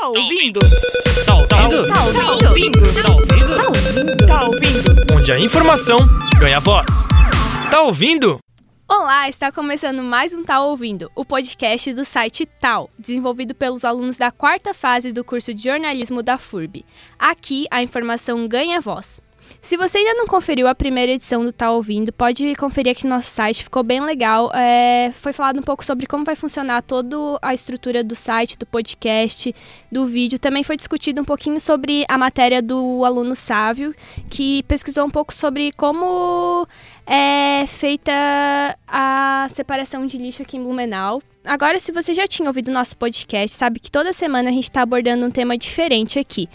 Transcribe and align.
Tá 0.00 0.06
ouvindo? 0.06 0.60
Tá 1.26 1.34
ouvindo? 1.34 1.88
Tá 1.88 2.04
ouvindo? 2.04 3.02
Tá 3.02 3.10
ouvindo? 3.10 4.26
Tá 4.28 4.44
ouvindo? 4.44 5.14
Onde 5.16 5.32
a 5.32 5.40
informação 5.40 5.98
ganha 6.38 6.60
voz. 6.60 7.04
Tá 7.68 7.82
ouvindo? 7.82 8.38
Olá, 8.88 9.28
está 9.28 9.50
começando 9.50 10.00
mais 10.00 10.32
um 10.32 10.44
Tal 10.44 10.68
Ouvindo, 10.68 11.10
o 11.16 11.24
podcast 11.24 11.92
do 11.92 12.04
site 12.04 12.46
Tal, 12.46 12.88
desenvolvido 12.96 13.56
pelos 13.56 13.84
alunos 13.84 14.16
da 14.16 14.30
quarta 14.30 14.72
fase 14.72 15.10
do 15.10 15.24
curso 15.24 15.52
de 15.52 15.64
jornalismo 15.64 16.22
da 16.22 16.38
FURB. 16.38 16.84
Aqui 17.18 17.66
a 17.68 17.82
informação 17.82 18.46
ganha 18.46 18.80
voz. 18.80 19.20
Se 19.60 19.76
você 19.76 19.98
ainda 19.98 20.14
não 20.14 20.26
conferiu 20.26 20.66
a 20.68 20.74
primeira 20.74 21.12
edição 21.12 21.44
do 21.44 21.52
Tá 21.52 21.70
Ouvindo, 21.70 22.12
pode 22.12 22.54
conferir 22.54 22.92
aqui 22.92 23.04
no 23.04 23.10
nosso 23.10 23.30
site, 23.30 23.64
ficou 23.64 23.82
bem 23.82 24.00
legal. 24.00 24.50
É, 24.54 25.10
foi 25.14 25.32
falado 25.32 25.58
um 25.58 25.62
pouco 25.62 25.84
sobre 25.84 26.06
como 26.06 26.24
vai 26.24 26.36
funcionar 26.36 26.82
toda 26.82 27.16
a 27.42 27.52
estrutura 27.52 28.02
do 28.02 28.14
site, 28.14 28.56
do 28.56 28.64
podcast, 28.64 29.54
do 29.90 30.06
vídeo. 30.06 30.38
Também 30.38 30.62
foi 30.62 30.76
discutido 30.76 31.20
um 31.20 31.24
pouquinho 31.24 31.60
sobre 31.60 32.04
a 32.08 32.16
matéria 32.16 32.62
do 32.62 33.04
aluno 33.04 33.34
Sávio, 33.34 33.94
que 34.30 34.62
pesquisou 34.64 35.04
um 35.04 35.10
pouco 35.10 35.34
sobre 35.34 35.72
como 35.72 36.66
é 37.06 37.66
feita 37.66 38.12
a 38.86 39.46
separação 39.50 40.06
de 40.06 40.18
lixo 40.18 40.42
aqui 40.42 40.56
em 40.56 40.62
Blumenau. 40.62 41.20
Agora, 41.44 41.78
se 41.78 41.90
você 41.92 42.12
já 42.12 42.26
tinha 42.26 42.48
ouvido 42.48 42.68
o 42.68 42.74
nosso 42.74 42.96
podcast, 42.96 43.56
sabe 43.56 43.80
que 43.80 43.90
toda 43.90 44.12
semana 44.12 44.50
a 44.50 44.52
gente 44.52 44.64
está 44.64 44.82
abordando 44.82 45.24
um 45.24 45.30
tema 45.30 45.56
diferente 45.56 46.18
aqui. 46.18 46.48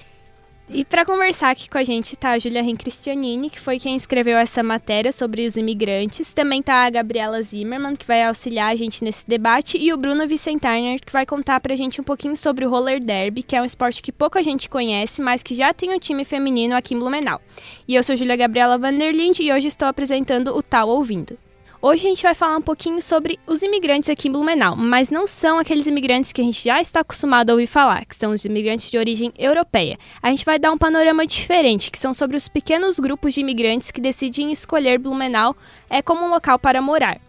E 0.75 0.83
para 0.83 1.05
conversar 1.05 1.51
aqui 1.51 1.69
com 1.69 1.77
a 1.77 1.83
gente 1.83 2.15
está 2.15 2.31
a 2.31 2.39
Julia 2.39 2.63
Ren 2.63 2.75
Cristianini, 2.75 3.47
que 3.47 3.59
foi 3.59 3.77
quem 3.77 3.95
escreveu 3.95 4.39
essa 4.39 4.63
matéria 4.63 5.11
sobre 5.11 5.45
os 5.45 5.55
imigrantes. 5.55 6.33
Também 6.33 6.61
está 6.61 6.87
a 6.87 6.89
Gabriela 6.89 7.43
Zimmermann, 7.43 7.95
que 7.95 8.07
vai 8.07 8.23
auxiliar 8.23 8.71
a 8.71 8.75
gente 8.75 9.03
nesse 9.03 9.23
debate, 9.27 9.77
e 9.77 9.93
o 9.93 9.97
Bruno 9.97 10.27
Vicentainer, 10.27 10.99
que 10.99 11.13
vai 11.13 11.27
contar 11.27 11.59
para 11.59 11.73
a 11.73 11.77
gente 11.77 12.01
um 12.01 12.03
pouquinho 12.03 12.35
sobre 12.35 12.65
o 12.65 12.69
roller 12.71 12.99
derby, 12.99 13.43
que 13.43 13.55
é 13.55 13.61
um 13.61 13.65
esporte 13.65 14.01
que 14.01 14.11
pouca 14.11 14.41
gente 14.41 14.67
conhece, 14.67 15.21
mas 15.21 15.43
que 15.43 15.53
já 15.53 15.71
tem 15.75 15.93
um 15.93 15.99
time 15.99 16.25
feminino 16.25 16.75
aqui 16.75 16.95
em 16.95 16.99
Blumenau. 16.99 17.39
E 17.87 17.93
eu 17.93 18.01
sou 18.01 18.15
Julia 18.15 18.35
Gabriela 18.35 18.75
Vanderlind 18.75 19.41
e 19.41 19.53
hoje 19.53 19.67
estou 19.67 19.87
apresentando 19.87 20.57
o 20.57 20.63
Tal 20.63 20.89
Ouvindo. 20.89 21.37
Hoje 21.85 22.07
a 22.07 22.09
gente 22.11 22.23
vai 22.23 22.33
falar 22.33 22.55
um 22.55 22.61
pouquinho 22.61 23.01
sobre 23.01 23.37
os 23.45 23.61
imigrantes 23.61 24.09
aqui 24.09 24.29
em 24.29 24.31
Blumenau, 24.31 24.73
mas 24.73 25.11
não 25.11 25.27
são 25.27 25.59
aqueles 25.59 25.85
imigrantes 25.85 26.31
que 26.31 26.39
a 26.39 26.43
gente 26.45 26.63
já 26.63 26.79
está 26.79 27.01
acostumado 27.01 27.49
a 27.49 27.53
ouvir 27.55 27.67
falar, 27.67 28.05
que 28.05 28.15
são 28.15 28.31
os 28.31 28.45
imigrantes 28.45 28.89
de 28.89 28.97
origem 28.97 29.33
europeia. 29.37 29.97
A 30.21 30.29
gente 30.29 30.45
vai 30.45 30.57
dar 30.57 30.71
um 30.71 30.77
panorama 30.77 31.27
diferente, 31.27 31.91
que 31.91 31.99
são 31.99 32.13
sobre 32.13 32.37
os 32.37 32.47
pequenos 32.47 32.99
grupos 32.99 33.33
de 33.33 33.41
imigrantes 33.41 33.91
que 33.91 33.99
decidem 33.99 34.49
escolher 34.49 34.97
Blumenau 34.97 35.57
é, 35.89 36.01
como 36.01 36.25
um 36.25 36.29
local 36.29 36.57
para 36.57 36.81
morar. 36.81 37.19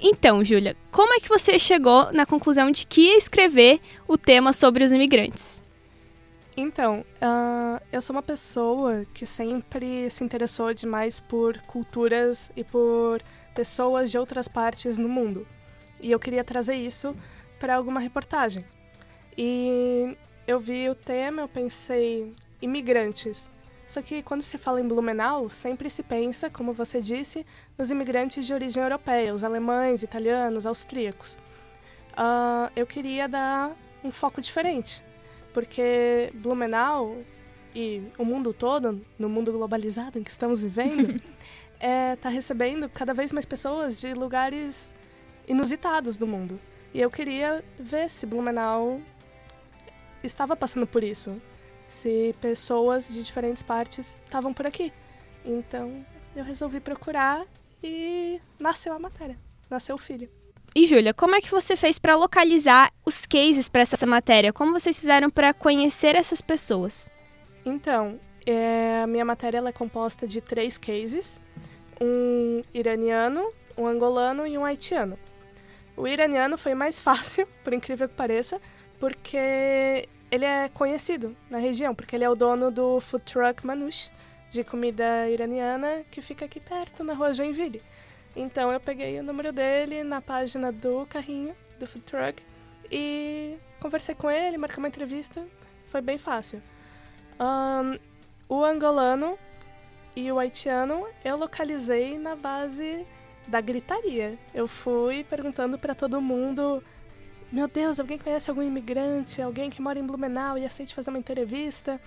Então, 0.00 0.42
Júlia, 0.42 0.76
como 0.90 1.14
é 1.14 1.20
que 1.20 1.28
você 1.28 1.56
chegou 1.56 2.12
na 2.12 2.26
conclusão 2.26 2.72
de 2.72 2.84
que 2.84 3.02
ia 3.02 3.18
escrever 3.18 3.78
o 4.08 4.18
tema 4.18 4.52
sobre 4.52 4.82
os 4.82 4.90
imigrantes? 4.90 5.62
Então, 6.56 7.04
uh, 7.22 7.80
eu 7.92 8.00
sou 8.00 8.14
uma 8.16 8.22
pessoa 8.22 9.06
que 9.14 9.24
sempre 9.24 10.10
se 10.10 10.22
interessou 10.24 10.74
demais 10.74 11.20
por 11.20 11.56
culturas 11.62 12.50
e 12.56 12.62
por 12.62 13.22
pessoas 13.54 14.10
de 14.10 14.18
outras 14.18 14.48
partes 14.48 14.98
no 14.98 15.08
mundo. 15.08 15.46
E 16.00 16.10
eu 16.10 16.18
queria 16.18 16.42
trazer 16.42 16.74
isso 16.74 17.14
para 17.58 17.76
alguma 17.76 18.00
reportagem. 18.00 18.64
E 19.36 20.16
eu 20.46 20.58
vi 20.58 20.88
o 20.88 20.94
tema, 20.94 21.42
eu 21.42 21.48
pensei 21.48 22.34
imigrantes. 22.60 23.50
Só 23.86 24.00
que 24.00 24.22
quando 24.22 24.42
se 24.42 24.56
fala 24.56 24.80
em 24.80 24.88
Blumenau, 24.88 25.50
sempre 25.50 25.90
se 25.90 26.02
pensa, 26.02 26.48
como 26.48 26.72
você 26.72 27.00
disse, 27.00 27.44
nos 27.76 27.90
imigrantes 27.90 28.46
de 28.46 28.54
origem 28.54 28.82
europeia, 28.82 29.34
os 29.34 29.44
alemães, 29.44 30.02
italianos, 30.02 30.66
austríacos. 30.66 31.36
Uh, 32.12 32.70
eu 32.74 32.86
queria 32.86 33.28
dar 33.28 33.72
um 34.02 34.10
foco 34.10 34.40
diferente, 34.40 35.04
porque 35.52 36.30
Blumenau 36.34 37.18
e 37.74 38.02
o 38.18 38.24
mundo 38.24 38.52
todo, 38.52 39.00
no 39.18 39.28
mundo 39.28 39.52
globalizado 39.52 40.18
em 40.18 40.22
que 40.22 40.30
estamos 40.30 40.62
vivendo, 40.62 41.20
está 41.82 41.88
é, 41.88 42.16
tá 42.16 42.28
recebendo 42.28 42.88
cada 42.88 43.12
vez 43.12 43.32
mais 43.32 43.44
pessoas 43.44 43.98
de 43.98 44.14
lugares 44.14 44.88
inusitados 45.48 46.16
do 46.16 46.28
mundo. 46.28 46.58
E 46.94 47.00
eu 47.00 47.10
queria 47.10 47.64
ver 47.78 48.08
se 48.08 48.24
Blumenau 48.24 49.00
estava 50.22 50.54
passando 50.54 50.86
por 50.86 51.02
isso. 51.02 51.42
Se 51.88 52.34
pessoas 52.40 53.08
de 53.08 53.22
diferentes 53.22 53.62
partes 53.62 54.16
estavam 54.24 54.54
por 54.54 54.64
aqui. 54.64 54.92
Então 55.44 56.06
eu 56.36 56.44
resolvi 56.44 56.78
procurar 56.78 57.44
e 57.82 58.40
nasceu 58.60 58.94
a 58.94 58.98
matéria. 58.98 59.36
Nasceu 59.68 59.96
o 59.96 59.98
filho. 59.98 60.30
E 60.74 60.86
Júlia, 60.86 61.12
como 61.12 61.34
é 61.34 61.40
que 61.40 61.50
você 61.50 61.76
fez 61.76 61.98
para 61.98 62.14
localizar 62.14 62.92
os 63.04 63.26
cases 63.26 63.68
para 63.68 63.82
essa 63.82 64.06
matéria? 64.06 64.52
Como 64.52 64.72
vocês 64.72 64.98
fizeram 65.00 65.28
para 65.28 65.52
conhecer 65.52 66.14
essas 66.14 66.40
pessoas? 66.40 67.10
Então, 67.64 68.18
é, 68.46 69.02
a 69.02 69.06
minha 69.06 69.24
matéria 69.24 69.58
é 69.58 69.72
composta 69.72 70.26
de 70.26 70.40
três 70.40 70.78
cases 70.78 71.38
um 72.00 72.62
iraniano, 72.72 73.52
um 73.76 73.86
angolano 73.86 74.46
e 74.46 74.56
um 74.56 74.64
haitiano. 74.64 75.18
O 75.96 76.06
iraniano 76.06 76.56
foi 76.56 76.74
mais 76.74 76.98
fácil, 76.98 77.46
por 77.62 77.72
incrível 77.72 78.08
que 78.08 78.14
pareça, 78.14 78.60
porque 78.98 80.08
ele 80.30 80.44
é 80.44 80.68
conhecido 80.68 81.36
na 81.50 81.58
região, 81.58 81.94
porque 81.94 82.16
ele 82.16 82.24
é 82.24 82.30
o 82.30 82.34
dono 82.34 82.70
do 82.70 83.00
food 83.00 83.24
truck 83.24 83.66
Manush, 83.66 84.10
de 84.50 84.64
comida 84.64 85.28
iraniana, 85.28 86.04
que 86.10 86.20
fica 86.20 86.44
aqui 86.44 86.60
perto, 86.60 87.04
na 87.04 87.14
rua 87.14 87.34
Joinville. 87.34 87.82
Então 88.34 88.72
eu 88.72 88.80
peguei 88.80 89.18
o 89.20 89.22
número 89.22 89.52
dele 89.52 90.02
na 90.02 90.20
página 90.20 90.72
do 90.72 91.06
carrinho 91.06 91.54
do 91.78 91.86
food 91.86 92.04
truck 92.04 92.42
e 92.90 93.56
conversei 93.80 94.14
com 94.14 94.30
ele, 94.30 94.56
marquei 94.56 94.78
uma 94.78 94.88
entrevista, 94.88 95.46
foi 95.88 96.00
bem 96.00 96.16
fácil. 96.16 96.62
Um, 97.38 97.98
o 98.48 98.64
angolano 98.64 99.38
e 100.14 100.30
o 100.30 100.38
haitiano 100.38 101.06
eu 101.24 101.36
localizei 101.36 102.18
na 102.18 102.36
base 102.36 103.06
da 103.46 103.60
gritaria. 103.60 104.38
Eu 104.54 104.68
fui 104.68 105.24
perguntando 105.24 105.78
para 105.78 105.94
todo 105.94 106.20
mundo: 106.20 106.82
Meu 107.50 107.66
Deus, 107.66 107.98
alguém 107.98 108.18
conhece 108.18 108.50
algum 108.50 108.62
imigrante? 108.62 109.40
Alguém 109.40 109.70
que 109.70 109.80
mora 109.80 109.98
em 109.98 110.06
Blumenau 110.06 110.58
e 110.58 110.64
aceite 110.64 110.94
fazer 110.94 111.10
uma 111.10 111.18
entrevista? 111.18 112.00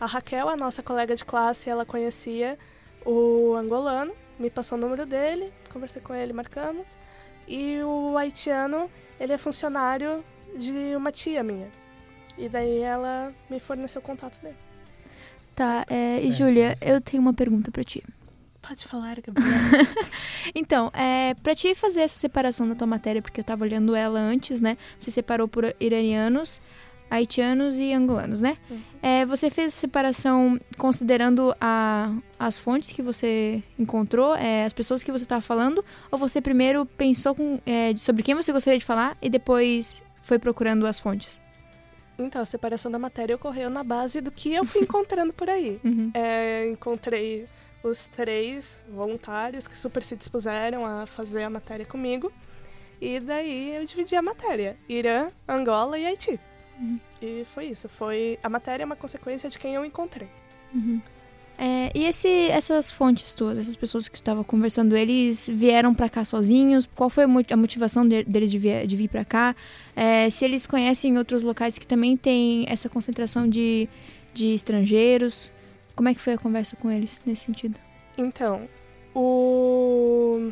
A 0.00 0.06
Raquel, 0.06 0.48
a 0.48 0.56
nossa 0.56 0.82
colega 0.82 1.14
de 1.14 1.24
classe, 1.24 1.70
ela 1.70 1.86
conhecia 1.86 2.58
o 3.06 3.54
angolano, 3.54 4.12
me 4.38 4.50
passou 4.50 4.76
o 4.76 4.80
número 4.80 5.06
dele, 5.06 5.52
conversei 5.72 6.02
com 6.02 6.14
ele, 6.14 6.32
marcamos. 6.32 6.86
E 7.46 7.80
o 7.82 8.16
haitiano, 8.16 8.90
ele 9.20 9.32
é 9.32 9.38
funcionário 9.38 10.24
de 10.56 10.96
uma 10.96 11.12
tia 11.12 11.42
minha. 11.42 11.70
E 12.36 12.48
daí 12.48 12.80
ela 12.80 13.32
me 13.48 13.60
forneceu 13.60 14.00
o 14.00 14.04
contato 14.04 14.40
dele. 14.40 14.63
Tá, 15.54 15.86
é, 15.88 16.20
e 16.22 16.28
é, 16.28 16.30
Júlia, 16.30 16.76
eu 16.80 17.00
tenho 17.00 17.22
uma 17.22 17.32
pergunta 17.32 17.70
para 17.70 17.84
ti. 17.84 18.02
Pode 18.66 18.84
falar, 18.86 19.20
Gabriela. 19.20 19.86
então, 20.54 20.90
é, 20.94 21.34
para 21.34 21.54
ti 21.54 21.74
fazer 21.74 22.00
essa 22.00 22.16
separação 22.16 22.66
da 22.68 22.74
tua 22.74 22.86
matéria, 22.86 23.20
porque 23.20 23.40
eu 23.40 23.44
tava 23.44 23.62
olhando 23.62 23.94
ela 23.94 24.18
antes, 24.18 24.60
né? 24.60 24.78
Você 24.98 25.10
separou 25.10 25.46
por 25.46 25.76
iranianos, 25.78 26.60
haitianos 27.10 27.78
e 27.78 27.92
angolanos, 27.92 28.40
né? 28.40 28.56
Uhum. 28.70 28.80
É, 29.02 29.26
você 29.26 29.50
fez 29.50 29.68
essa 29.68 29.80
separação 29.80 30.58
considerando 30.78 31.54
a, 31.60 32.14
as 32.38 32.58
fontes 32.58 32.90
que 32.90 33.02
você 33.02 33.62
encontrou, 33.78 34.34
é, 34.34 34.64
as 34.64 34.72
pessoas 34.72 35.02
que 35.02 35.12
você 35.12 35.24
estava 35.24 35.42
falando, 35.42 35.84
ou 36.10 36.18
você 36.18 36.40
primeiro 36.40 36.86
pensou 36.86 37.34
com, 37.34 37.60
é, 37.66 37.94
sobre 37.96 38.22
quem 38.22 38.34
você 38.34 38.50
gostaria 38.50 38.78
de 38.78 38.84
falar 38.84 39.14
e 39.20 39.28
depois 39.28 40.02
foi 40.22 40.38
procurando 40.38 40.86
as 40.86 40.98
fontes? 40.98 41.43
Então, 42.18 42.40
a 42.40 42.44
separação 42.44 42.90
da 42.90 42.98
matéria 42.98 43.34
ocorreu 43.34 43.68
na 43.68 43.82
base 43.82 44.20
do 44.20 44.30
que 44.30 44.52
eu 44.52 44.64
fui 44.64 44.82
encontrando 44.84 45.32
por 45.32 45.50
aí. 45.50 45.80
Uhum. 45.84 46.10
É, 46.14 46.68
encontrei 46.68 47.46
os 47.82 48.06
três 48.06 48.80
voluntários 48.88 49.68
que 49.68 49.76
super 49.76 50.02
se 50.02 50.16
dispuseram 50.16 50.86
a 50.86 51.06
fazer 51.06 51.42
a 51.42 51.50
matéria 51.50 51.84
comigo. 51.84 52.32
E 53.00 53.20
daí 53.20 53.76
eu 53.76 53.84
dividi 53.84 54.16
a 54.16 54.22
matéria: 54.22 54.76
Irã, 54.88 55.28
Angola 55.46 55.98
e 55.98 56.06
Haiti. 56.06 56.40
Uhum. 56.80 56.98
E 57.20 57.44
foi 57.46 57.66
isso. 57.66 57.88
Foi 57.88 58.38
a 58.42 58.48
matéria 58.48 58.84
é 58.84 58.86
uma 58.86 58.96
consequência 58.96 59.48
de 59.50 59.58
quem 59.58 59.74
eu 59.74 59.84
encontrei. 59.84 60.28
Uhum. 60.72 61.00
É, 61.56 61.92
e 61.94 62.04
esse, 62.04 62.28
essas 62.50 62.90
fontes 62.90 63.32
todas, 63.32 63.58
essas 63.58 63.76
pessoas 63.76 64.08
que 64.08 64.16
estava 64.16 64.42
conversando, 64.42 64.96
eles 64.96 65.48
vieram 65.52 65.94
para 65.94 66.08
cá 66.08 66.24
sozinhos? 66.24 66.88
Qual 66.94 67.08
foi 67.08 67.24
a 67.24 67.56
motivação 67.56 68.06
deles 68.06 68.50
de 68.50 68.58
vir, 68.58 68.86
de 68.86 68.96
vir 68.96 69.08
para 69.08 69.24
cá? 69.24 69.54
É, 69.94 70.28
se 70.30 70.44
eles 70.44 70.66
conhecem 70.66 71.16
outros 71.16 71.42
locais 71.42 71.78
que 71.78 71.86
também 71.86 72.16
tem 72.16 72.66
essa 72.68 72.88
concentração 72.88 73.48
de, 73.48 73.88
de 74.32 74.48
estrangeiros? 74.48 75.52
Como 75.94 76.08
é 76.08 76.14
que 76.14 76.20
foi 76.20 76.32
a 76.32 76.38
conversa 76.38 76.74
com 76.76 76.90
eles 76.90 77.22
nesse 77.24 77.44
sentido? 77.44 77.78
Então, 78.18 78.68
o 79.14 80.50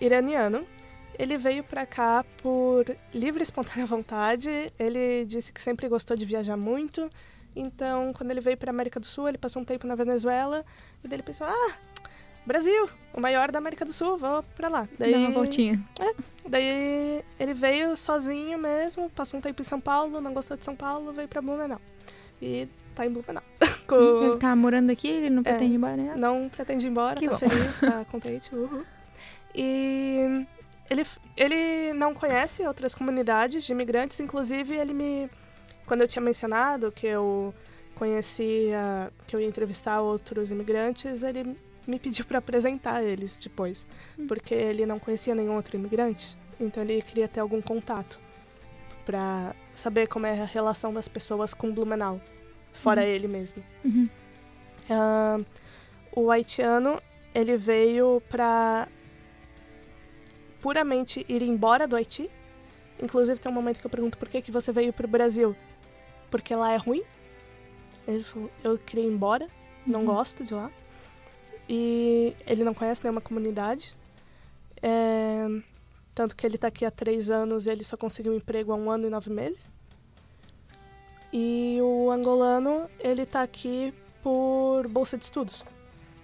iraniano, 0.00 0.66
ele 1.18 1.38
veio 1.38 1.64
para 1.64 1.86
cá 1.86 2.24
por 2.42 2.84
livre 3.14 3.40
e 3.40 3.44
espontânea 3.44 3.86
vontade. 3.86 4.50
Ele 4.78 5.24
disse 5.24 5.50
que 5.50 5.62
sempre 5.62 5.88
gostou 5.88 6.14
de 6.14 6.26
viajar 6.26 6.58
muito 6.58 7.10
então, 7.54 8.12
quando 8.14 8.30
ele 8.30 8.40
veio 8.40 8.56
para 8.56 8.70
a 8.70 8.74
América 8.74 8.98
do 9.00 9.06
Sul, 9.06 9.28
ele 9.28 9.38
passou 9.38 9.60
um 9.62 9.64
tempo 9.64 9.86
na 9.86 9.94
Venezuela 9.94 10.64
e 11.04 11.08
daí 11.08 11.16
ele 11.16 11.22
pensou: 11.22 11.46
ah, 11.46 11.72
Brasil, 12.46 12.88
o 13.14 13.20
maior 13.20 13.50
da 13.52 13.58
América 13.58 13.84
do 13.84 13.92
Sul, 13.92 14.16
vou 14.18 14.42
pra 14.56 14.68
lá. 14.68 14.88
Daí, 14.98 15.12
Dá 15.12 15.18
uma 15.18 15.30
voltinha. 15.30 15.80
daí 16.48 17.22
ele 17.38 17.54
veio 17.54 17.96
sozinho 17.96 18.58
mesmo, 18.58 19.08
passou 19.10 19.38
um 19.38 19.40
tempo 19.42 19.60
em 19.62 19.64
São 19.64 19.80
Paulo, 19.80 20.20
não 20.20 20.32
gostou 20.34 20.56
de 20.56 20.64
São 20.64 20.74
Paulo, 20.74 21.12
veio 21.12 21.28
pra 21.28 21.40
Blumenau. 21.42 21.80
E 22.40 22.68
tá 22.94 23.06
em 23.06 23.10
Blumenau. 23.10 23.42
Com- 23.86 23.96
Ele 24.24 24.36
tá 24.38 24.54
morando 24.56 24.90
aqui, 24.90 25.08
ele 25.08 25.30
não 25.30 25.42
pretende 25.42 25.72
ir 25.72 25.76
embora, 25.76 25.96
né? 25.96 26.14
não 26.16 26.48
pretende 26.48 26.86
ir 26.86 26.90
embora, 26.90 27.16
Que 27.16 27.28
tá 27.28 27.32
bom. 27.32 27.38
feliz, 27.38 27.78
tá 27.80 28.04
contente, 28.10 28.54
uhul. 28.54 28.84
E 29.54 30.46
ele, 30.90 31.06
ele 31.36 31.92
não 31.92 32.14
conhece 32.14 32.66
outras 32.66 32.94
comunidades 32.94 33.64
de 33.64 33.72
imigrantes, 33.72 34.18
inclusive 34.20 34.74
ele 34.76 34.94
me... 34.94 35.30
Quando 35.92 36.00
eu 36.00 36.08
tinha 36.08 36.22
mencionado 36.22 36.90
que 36.90 37.06
eu 37.06 37.52
conhecia, 37.96 39.12
que 39.26 39.36
eu 39.36 39.40
ia 39.40 39.46
entrevistar 39.46 40.00
outros 40.00 40.50
imigrantes, 40.50 41.22
ele 41.22 41.54
me 41.86 41.98
pediu 41.98 42.24
para 42.24 42.38
apresentar 42.38 43.04
eles 43.04 43.36
depois, 43.36 43.86
porque 44.26 44.54
ele 44.54 44.86
não 44.86 44.98
conhecia 44.98 45.34
nenhum 45.34 45.54
outro 45.54 45.76
imigrante, 45.76 46.34
então 46.58 46.82
ele 46.82 47.02
queria 47.02 47.28
ter 47.28 47.40
algum 47.40 47.60
contato 47.60 48.18
para 49.04 49.54
saber 49.74 50.06
como 50.06 50.24
é 50.24 50.40
a 50.40 50.46
relação 50.46 50.94
das 50.94 51.08
pessoas 51.08 51.52
com 51.52 51.70
Blumenau, 51.70 52.18
fora 52.72 53.04
ele 53.04 53.28
mesmo. 53.28 53.62
Uhum. 53.84 54.08
Ah, 54.88 55.40
o 56.16 56.30
haitiano, 56.30 57.02
ele 57.34 57.58
veio 57.58 58.22
pra 58.30 58.88
puramente 60.58 61.22
ir 61.28 61.42
embora 61.42 61.86
do 61.86 61.96
Haiti. 61.96 62.30
Inclusive 62.98 63.38
tem 63.38 63.52
um 63.52 63.54
momento 63.54 63.78
que 63.78 63.86
eu 63.86 63.90
pergunto 63.90 64.16
por 64.16 64.28
que, 64.28 64.40
que 64.40 64.50
você 64.50 64.72
veio 64.72 64.90
pro 64.90 65.06
Brasil? 65.06 65.54
Porque 66.32 66.54
lá 66.54 66.72
é 66.72 66.76
ruim? 66.76 67.02
Ele 68.08 68.22
falou, 68.24 68.50
eu 68.64 68.78
queria 68.78 69.04
ir 69.04 69.08
embora, 69.08 69.46
não 69.86 70.00
Uhum. 70.00 70.06
gosto 70.06 70.42
de 70.42 70.54
lá. 70.54 70.70
E 71.68 72.34
ele 72.46 72.64
não 72.64 72.72
conhece 72.74 73.04
nenhuma 73.04 73.20
comunidade. 73.20 73.94
É, 74.82 75.46
tanto 76.14 76.34
que 76.34 76.44
ele 76.46 76.56
tá 76.58 76.68
aqui 76.68 76.84
há 76.86 76.90
três 76.90 77.30
anos 77.30 77.66
e 77.66 77.70
ele 77.70 77.84
só 77.84 77.96
conseguiu 77.96 78.32
um 78.32 78.36
emprego 78.36 78.72
há 78.72 78.74
um 78.74 78.90
ano 78.90 79.06
e 79.06 79.10
nove 79.10 79.30
meses. 79.30 79.70
E 81.32 81.78
o 81.82 82.10
angolano, 82.10 82.88
ele 82.98 83.24
tá 83.26 83.42
aqui 83.42 83.94
por 84.22 84.88
bolsa 84.88 85.16
de 85.18 85.24
estudos. 85.24 85.64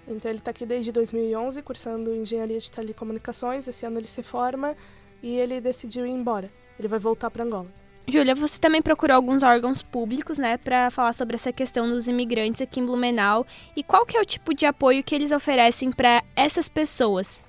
Então 0.06 0.30
ele 0.30 0.38
está 0.38 0.50
aqui 0.50 0.64
desde 0.64 0.90
2011, 0.90 1.60
cursando 1.62 2.14
engenharia 2.14 2.58
de 2.58 2.72
telecomunicações. 2.72 3.68
Esse 3.68 3.84
ano 3.84 3.98
ele 3.98 4.06
se 4.06 4.22
forma 4.22 4.74
e 5.22 5.36
ele 5.36 5.60
decidiu 5.60 6.06
ir 6.06 6.10
embora. 6.10 6.50
Ele 6.78 6.88
vai 6.88 6.98
voltar 6.98 7.30
para 7.30 7.44
Angola. 7.44 7.68
Júlia, 8.10 8.34
você 8.34 8.58
também 8.58 8.80
procurou 8.80 9.14
alguns 9.14 9.42
órgãos 9.42 9.82
públicos, 9.82 10.38
né, 10.38 10.56
para 10.56 10.90
falar 10.90 11.12
sobre 11.12 11.34
essa 11.36 11.52
questão 11.52 11.86
dos 11.86 12.08
imigrantes 12.08 12.62
aqui 12.62 12.80
em 12.80 12.86
Blumenau 12.86 13.46
e 13.76 13.82
qual 13.82 14.06
que 14.06 14.16
é 14.16 14.20
o 14.20 14.24
tipo 14.24 14.54
de 14.54 14.64
apoio 14.64 15.04
que 15.04 15.14
eles 15.14 15.30
oferecem 15.30 15.92
para 15.92 16.24
essas 16.34 16.70
pessoas? 16.70 17.44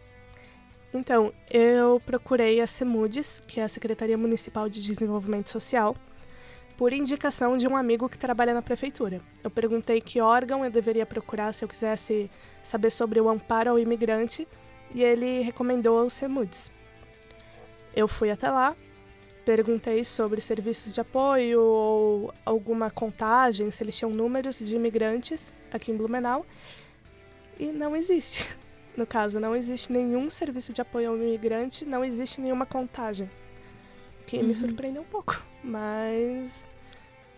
Então, 0.93 1.31
eu 1.49 2.01
procurei 2.05 2.59
a 2.59 2.67
CEMUDES, 2.67 3.41
que 3.47 3.61
é 3.61 3.63
a 3.63 3.69
Secretaria 3.69 4.17
Municipal 4.17 4.67
de 4.67 4.83
Desenvolvimento 4.83 5.49
Social, 5.49 5.95
por 6.75 6.91
indicação 6.91 7.55
de 7.55 7.65
um 7.65 7.77
amigo 7.77 8.09
que 8.09 8.17
trabalha 8.17 8.53
na 8.53 8.61
prefeitura. 8.61 9.21
Eu 9.41 9.49
perguntei 9.49 10.01
que 10.01 10.19
órgão 10.19 10.65
eu 10.65 10.71
deveria 10.71 11.05
procurar 11.05 11.53
se 11.53 11.63
eu 11.63 11.69
quisesse 11.69 12.29
saber 12.61 12.89
sobre 12.89 13.21
o 13.21 13.29
amparo 13.29 13.69
ao 13.69 13.79
imigrante 13.79 14.45
e 14.93 15.03
ele 15.03 15.41
recomendou 15.41 16.05
o 16.05 16.09
CEMUDES. 16.09 16.69
Eu 17.95 18.07
fui 18.09 18.29
até 18.29 18.49
lá, 18.49 18.75
perguntei 19.45 20.03
sobre 20.03 20.39
serviços 20.41 20.93
de 20.93 21.01
apoio 21.01 21.61
ou 21.61 22.33
alguma 22.45 22.89
contagem, 22.91 23.69
se 23.71 23.83
eles 23.83 23.97
tinham 23.97 24.11
números 24.11 24.59
de 24.59 24.75
imigrantes 24.75 25.51
aqui 25.71 25.91
em 25.91 25.97
Blumenau, 25.97 26.45
e 27.59 27.65
não 27.67 27.95
existe. 27.95 28.47
No 28.97 29.07
caso, 29.07 29.39
não 29.39 29.55
existe 29.55 29.93
nenhum 29.93 30.29
serviço 30.29 30.73
de 30.73 30.81
apoio 30.81 31.11
ao 31.11 31.15
imigrante, 31.15 31.85
não 31.85 32.03
existe 32.03 32.41
nenhuma 32.41 32.65
contagem. 32.65 33.29
Que 34.27 34.39
me 34.39 34.47
Uhum. 34.49 34.53
surpreendeu 34.55 35.03
um 35.03 35.05
pouco, 35.05 35.41
mas 35.63 36.65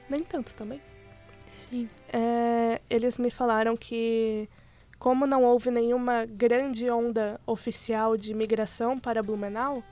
nem 0.09 0.21
tanto 0.23 0.55
também. 0.55 0.81
Sim. 1.47 1.87
É, 2.11 2.81
eles 2.89 3.19
me 3.19 3.29
falaram 3.29 3.77
que, 3.77 4.49
como 4.97 5.27
não 5.27 5.43
houve 5.43 5.69
nenhuma 5.69 6.25
grande 6.25 6.89
onda 6.89 7.39
oficial 7.45 8.17
de 8.17 8.31
imigração 8.31 8.97
para 8.97 9.21
Blumenau, 9.21 9.83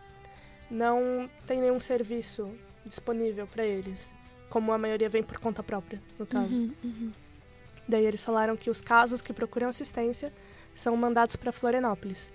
não 0.69 1.29
tem 1.45 1.59
nenhum 1.59 1.79
serviço 1.79 2.51
disponível 2.85 3.47
para 3.47 3.65
eles, 3.65 4.09
como 4.49 4.71
a 4.71 4.77
maioria 4.77 5.09
vem 5.09 5.23
por 5.23 5.39
conta 5.39 5.63
própria, 5.63 6.01
no 6.17 6.25
caso. 6.25 6.61
Uhum, 6.61 6.73
uhum. 6.83 7.11
Daí 7.87 8.05
eles 8.05 8.23
falaram 8.23 8.55
que 8.55 8.69
os 8.69 8.81
casos 8.81 9.21
que 9.21 9.33
procuram 9.33 9.69
assistência 9.69 10.31
são 10.75 10.95
mandados 10.95 11.35
para 11.35 11.51
Florianópolis, 11.51 12.31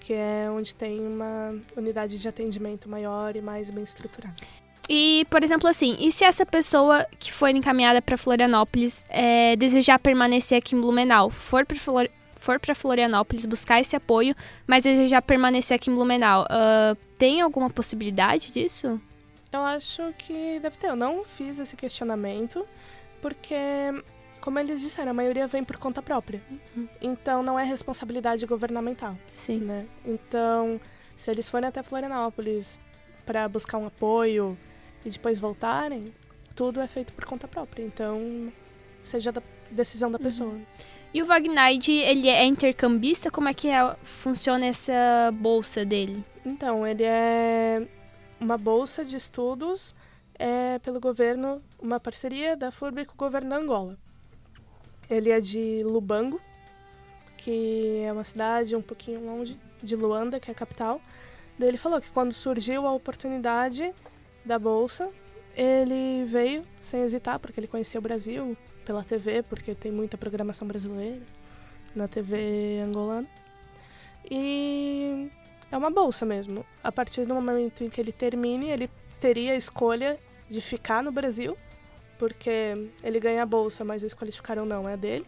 que 0.00 0.12
é 0.12 0.48
onde 0.50 0.74
tem 0.74 1.00
uma 1.00 1.54
unidade 1.76 2.18
de 2.18 2.28
atendimento 2.28 2.88
maior 2.88 3.34
e 3.34 3.40
mais 3.40 3.70
bem 3.70 3.84
estruturada. 3.84 4.36
E, 4.88 5.26
por 5.28 5.42
exemplo, 5.42 5.68
assim, 5.68 5.96
e 6.00 6.10
se 6.10 6.24
essa 6.24 6.46
pessoa 6.46 7.06
que 7.18 7.30
foi 7.30 7.50
encaminhada 7.50 8.00
para 8.00 8.16
Florianópolis 8.16 9.04
é, 9.10 9.54
desejar 9.56 9.98
permanecer 9.98 10.58
aqui 10.58 10.74
em 10.74 10.80
Blumenau, 10.80 11.28
for 11.28 11.66
para 11.66 11.76
Flor 11.76 12.08
for 12.40 12.58
Florianópolis 12.74 13.44
buscar 13.44 13.80
esse 13.80 13.94
apoio, 13.96 14.34
mas 14.66 14.84
desejar 14.84 15.20
permanecer 15.20 15.74
aqui 15.74 15.90
em 15.90 15.94
Blumenau, 15.94 16.46
ah, 16.48 16.96
tem 17.18 17.40
alguma 17.40 17.68
possibilidade 17.68 18.52
disso? 18.52 19.00
Eu 19.52 19.60
acho 19.60 20.12
que 20.18 20.60
deve 20.60 20.78
ter. 20.78 20.88
Eu 20.88 20.96
não 20.96 21.24
fiz 21.24 21.58
esse 21.58 21.74
questionamento, 21.74 22.66
porque, 23.20 23.56
como 24.40 24.58
eles 24.58 24.80
disseram, 24.80 25.10
a 25.10 25.14
maioria 25.14 25.46
vem 25.46 25.64
por 25.64 25.76
conta 25.76 26.00
própria. 26.00 26.40
Então 27.00 27.42
não 27.42 27.58
é 27.58 27.64
responsabilidade 27.64 28.46
governamental. 28.46 29.16
Sim. 29.30 29.58
né? 29.58 29.86
Então, 30.04 30.80
se 31.16 31.30
eles 31.30 31.48
forem 31.48 31.68
até 31.68 31.82
Florianópolis 31.82 32.78
para 33.26 33.48
buscar 33.48 33.78
um 33.78 33.86
apoio 33.86 34.56
e 35.04 35.10
depois 35.10 35.38
voltarem, 35.38 36.14
tudo 36.54 36.80
é 36.80 36.86
feito 36.86 37.12
por 37.12 37.24
conta 37.24 37.48
própria. 37.48 37.82
Então, 37.82 38.52
seja 39.02 39.32
da 39.32 39.42
decisão 39.70 40.10
da 40.10 40.18
pessoa. 40.18 40.54
E 41.12 41.22
o 41.22 41.26
Wagnaid, 41.26 41.90
ele 41.90 42.28
é 42.28 42.44
intercambista? 42.44 43.30
Como 43.30 43.48
é 43.48 43.54
que 43.54 43.68
é- 43.68 43.96
funciona 44.04 44.66
essa 44.66 44.92
bolsa 45.32 45.84
dele? 45.84 46.22
Então, 46.44 46.86
ele 46.86 47.02
é 47.02 47.86
uma 48.40 48.58
bolsa 48.58 49.04
de 49.04 49.16
estudos 49.16 49.94
é, 50.38 50.78
pelo 50.78 51.00
governo, 51.00 51.62
uma 51.80 51.98
parceria 51.98 52.56
da 52.56 52.70
FURB 52.70 53.06
com 53.06 53.14
o 53.14 53.16
governo 53.16 53.50
da 53.50 53.56
Angola. 53.56 53.98
Ele 55.10 55.30
é 55.30 55.40
de 55.40 55.82
Lubango, 55.82 56.40
que 57.38 58.02
é 58.04 58.12
uma 58.12 58.24
cidade 58.24 58.76
um 58.76 58.82
pouquinho 58.82 59.24
longe 59.24 59.58
de 59.82 59.96
Luanda, 59.96 60.38
que 60.38 60.50
é 60.50 60.52
a 60.52 60.54
capital. 60.54 61.00
Daí 61.58 61.68
ele 61.68 61.78
falou 61.78 62.00
que 62.00 62.10
quando 62.10 62.32
surgiu 62.32 62.86
a 62.86 62.92
oportunidade 62.92 63.92
da 64.44 64.58
bolsa, 64.58 65.10
ele 65.56 66.24
veio 66.26 66.64
sem 66.80 67.02
hesitar, 67.02 67.38
porque 67.38 67.58
ele 67.58 67.66
conhecia 67.66 67.98
o 67.98 68.02
Brasil 68.02 68.56
pela 68.88 69.04
TV, 69.04 69.42
porque 69.42 69.74
tem 69.74 69.92
muita 69.92 70.16
programação 70.16 70.66
brasileira 70.66 71.20
na 71.94 72.08
TV 72.08 72.80
angolana. 72.80 73.28
E 74.30 75.30
é 75.70 75.76
uma 75.76 75.90
bolsa 75.90 76.24
mesmo. 76.24 76.64
A 76.82 76.90
partir 76.90 77.26
do 77.26 77.34
momento 77.34 77.84
em 77.84 77.90
que 77.90 78.00
ele 78.00 78.12
termine, 78.12 78.70
ele 78.70 78.90
teria 79.20 79.52
a 79.52 79.56
escolha 79.56 80.18
de 80.48 80.62
ficar 80.62 81.02
no 81.02 81.12
Brasil, 81.12 81.54
porque 82.18 82.90
ele 83.04 83.20
ganha 83.20 83.42
a 83.42 83.46
bolsa, 83.46 83.84
mas 83.84 84.02
a 84.02 84.06
escolha 84.06 84.30
de 84.30 84.38
ficar 84.38 84.58
ou 84.58 84.64
não 84.64 84.88
é 84.88 84.96
dele. 84.96 85.26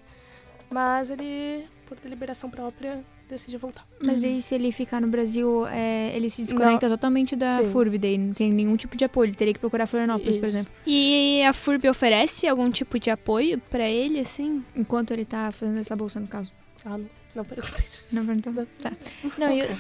Mas 0.71 1.11
ele, 1.11 1.69
por 1.85 2.01
deliberação 2.01 2.49
própria, 2.49 3.05
decide 3.31 3.57
voltar. 3.57 3.87
Mas 4.01 4.23
aí, 4.23 4.43
se 4.43 4.55
ele 4.55 4.71
ficar 4.73 5.01
no 5.01 5.09
Brasil, 5.09 5.67
é, 5.67 6.15
ele 6.15 6.29
se 6.29 6.43
desconecta 6.43 6.89
totalmente 6.89 7.35
da 7.35 7.59
Sim. 7.59 7.73
FURB, 7.73 7.99
daí 7.99 8.19
não 8.19 8.33
tem 8.35 8.51
nenhum 8.51 8.77
tipo 8.77 8.97
de 8.97 9.05
apoio. 9.05 9.29
Ele 9.29 9.37
teria 9.37 9.55
que 9.55 9.61
procurar 9.61 9.87
Florianópolis, 9.87 10.37
por 10.37 10.47
Isso. 10.47 10.57
exemplo. 10.57 10.73
E 10.87 11.43
a 11.43 11.53
FURB 11.53 11.89
oferece 11.89 12.47
algum 12.47 12.71
tipo 12.71 12.99
de 12.99 13.11
apoio 13.11 13.59
para 13.71 13.89
ele, 13.89 14.21
assim? 14.21 14.65
Enquanto 14.77 15.13
ele 15.13 15.25
tá 15.25 15.51
fazendo 15.53 15.79
essa 15.79 15.97
bolsa, 15.97 16.21
no 16.21 16.27
caso. 16.27 16.53
Ah, 16.85 16.97
não, 16.97 17.07
não 17.35 17.45
perguntei 17.45 17.85
disso. 17.85 18.05
Não 18.13 18.27
perguntou? 18.27 18.67
Tá. 18.83 18.93
Não, 19.39 19.51
eu, 19.53 19.69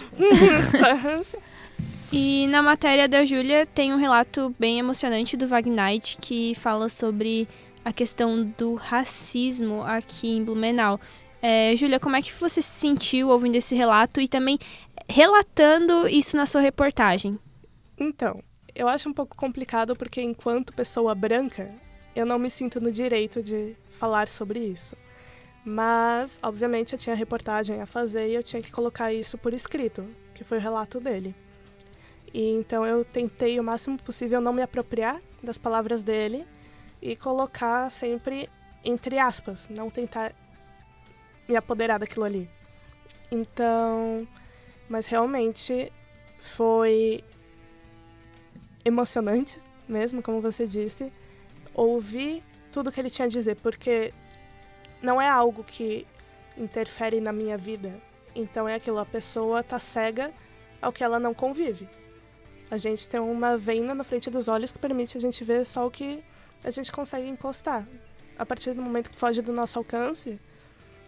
E 2.12 2.49
na 2.49 2.61
matéria 2.61 3.09
da 3.09 3.25
Júlia 3.25 3.64
tem 3.64 3.95
um 3.95 3.97
relato 3.97 4.54
bem 4.59 4.80
emocionante 4.80 5.37
do 5.37 5.47
Wagnight 5.47 6.19
que 6.21 6.57
fala 6.57 6.88
sobre 6.88 7.47
a 7.85 7.92
questão 7.92 8.52
do 8.59 8.75
racismo 8.75 9.83
aqui 9.83 10.28
em 10.28 10.45
Blumenau. 10.45 11.00
É, 11.42 11.75
Júlia, 11.75 11.99
como 11.99 12.16
é 12.16 12.23
que 12.23 12.32
você 12.32 12.61
se 12.61 12.68
sentiu 12.68 13.28
ouvindo 13.28 13.56
esse 13.56 13.75
relato 13.75 14.20
e 14.20 14.28
também 14.28 14.59
relatando 15.09 16.06
isso 16.06 16.37
na 16.37 16.44
sua 16.44 16.61
reportagem? 16.61 17.38
Então, 17.99 18.42
eu 18.75 18.88
acho 18.88 19.09
um 19.09 19.12
pouco 19.12 19.37
complicado 19.37 19.97
porque, 19.97 20.20
enquanto 20.20 20.73
pessoa 20.73 21.14
branca, 21.14 21.70
eu 22.14 22.26
não 22.26 22.38
me 22.38 22.50
sinto 22.50 22.80
no 22.80 22.92
direito 22.92 23.42
de 23.42 23.75
falar 23.92 24.28
sobre 24.28 24.61
isso. 24.61 24.97
Mas, 25.64 26.38
obviamente, 26.42 26.92
eu 26.92 26.99
tinha 26.99 27.14
reportagem 27.14 27.80
a 27.80 27.87
fazer 27.87 28.28
e 28.28 28.35
eu 28.35 28.42
tinha 28.42 28.62
que 28.62 28.70
colocar 28.70 29.12
isso 29.12 29.38
por 29.38 29.52
escrito, 29.52 30.06
que 30.35 30.44
foi 30.44 30.59
o 30.59 30.61
relato 30.61 31.00
dele. 31.00 31.35
E 32.32 32.50
então 32.52 32.87
eu 32.87 33.04
tentei 33.04 33.59
o 33.59 33.64
máximo 33.64 33.99
possível 33.99 34.40
não 34.40 34.52
me 34.52 34.62
apropriar 34.62 35.20
das 35.42 35.59
palavras 35.59 36.02
dele 36.02 36.47
e 37.02 37.16
colocar 37.16 37.90
sempre 37.90 38.49
entre 38.85 39.18
aspas, 39.18 39.68
não 39.68 39.90
tentar 39.90 40.32
me 41.50 41.57
apoderar 41.57 41.99
daquilo 41.99 42.25
ali. 42.25 42.49
Então, 43.30 44.26
mas 44.88 45.07
realmente 45.07 45.92
foi 46.38 47.25
emocionante 48.85 49.61
mesmo, 49.88 50.23
como 50.23 50.40
você 50.40 50.64
disse, 50.64 51.12
ouvir 51.75 52.45
tudo 52.71 52.92
que 52.92 53.00
ele 53.00 53.11
tinha 53.11 53.26
a 53.26 53.28
dizer, 53.28 53.57
porque 53.57 54.14
não 55.02 55.21
é 55.21 55.28
algo 55.28 55.64
que 55.64 56.07
interfere 56.57 57.21
na 57.21 57.33
minha 57.33 57.59
vida. 57.59 58.00
Então 58.33 58.69
é 58.69 58.76
aquilo, 58.76 58.99
a 58.99 59.07
pessoa 59.07 59.62
tá 59.62 59.80
cega 59.80 60.33
ao 60.80 60.92
que 60.92 61.02
ela 61.02 61.19
não 61.19 61.35
convive. 61.35 61.88
A 62.71 62.76
gente 62.76 63.09
tem 63.09 63.19
uma 63.19 63.57
venda 63.57 63.92
na 63.92 64.04
frente 64.04 64.30
dos 64.30 64.47
olhos 64.47 64.71
que 64.71 64.78
permite 64.78 65.19
a 65.19 65.21
gente 65.21 65.42
ver 65.42 65.66
só 65.66 65.85
o 65.85 65.90
que 65.90 66.23
a 66.62 66.71
gente 66.71 66.92
consegue 66.92 67.26
encostar. 67.26 67.85
A 68.38 68.47
partir 68.47 68.73
do 68.73 68.80
momento 68.80 69.11
que 69.11 69.16
foge 69.16 69.42
do 69.42 69.52
nosso 69.52 69.76
alcance, 69.78 70.38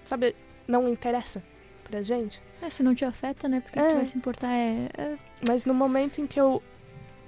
sabe, 0.05 0.35
não 0.67 0.89
interessa 0.89 1.43
pra 1.83 2.03
gente. 2.03 2.43
É, 2.61 2.71
se 2.71 2.83
não 2.83 2.95
te 2.95 3.05
afeta, 3.05 3.49
né? 3.49 3.61
Porque 3.61 3.79
é. 3.79 3.95
vai 3.95 4.07
se 4.07 4.17
importar 4.17 4.53
é, 4.53 4.89
é... 4.97 5.19
Mas 5.47 5.67
no 5.67 5.75
momento 5.75 6.21
em 6.21 6.27
que 6.27 6.41
eu 6.41 6.63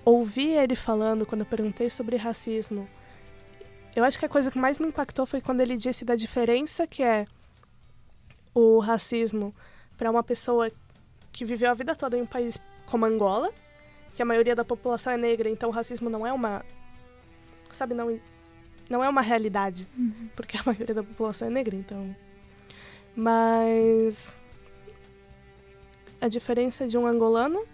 ouvi 0.05 0.51
ele 0.51 0.77
falando, 0.77 1.27
quando 1.27 1.41
eu 1.41 1.47
perguntei 1.47 1.91
sobre 1.91 2.17
racismo, 2.17 2.89
eu 3.97 4.05
acho 4.05 4.19
que 4.19 4.27
a 4.27 4.29
coisa 4.29 4.51
que 4.51 4.59
mais 4.59 4.79
me 4.79 4.87
impactou 4.87 5.27
foi 5.27 5.41
quando 5.41 5.61
ele 5.61 5.77
disse 5.77 6.05
da 6.05 6.15
diferença 6.15 6.87
que 6.87 7.03
é 7.03 7.27
o 8.55 8.79
racismo 8.79 9.55
para 9.97 10.11
uma 10.11 10.23
pessoa 10.23 10.71
que 11.33 11.45
viveu 11.45 11.71
a 11.71 11.75
vida 11.75 11.95
toda 11.95 12.17
em 12.17 12.23
um 12.23 12.27
país 12.27 12.59
como 12.87 13.05
Angola, 13.07 13.51
que 14.15 14.23
a 14.23 14.25
maioria 14.25 14.55
da 14.55 14.65
população 14.65 15.13
é 15.13 15.17
negra, 15.17 15.49
então 15.49 15.69
o 15.69 15.73
racismo 15.73 16.09
não 16.09 16.27
é 16.27 16.33
uma 16.33 16.65
sabe 17.71 17.93
não 17.95 18.21
não 18.89 19.03
é 19.03 19.09
uma 19.09 19.23
realidade, 19.23 19.87
uhum. 19.97 20.29
porque 20.37 20.57
a 20.57 20.63
maioria 20.65 20.95
da 20.95 21.03
população 21.03 21.49
é 21.49 21.51
negra, 21.51 21.75
então 21.75 22.15
mas 23.17 24.35
a 26.21 26.29
diferença 26.29 26.87
de 26.87 26.97
um 26.97 27.07
angolano 27.07 27.65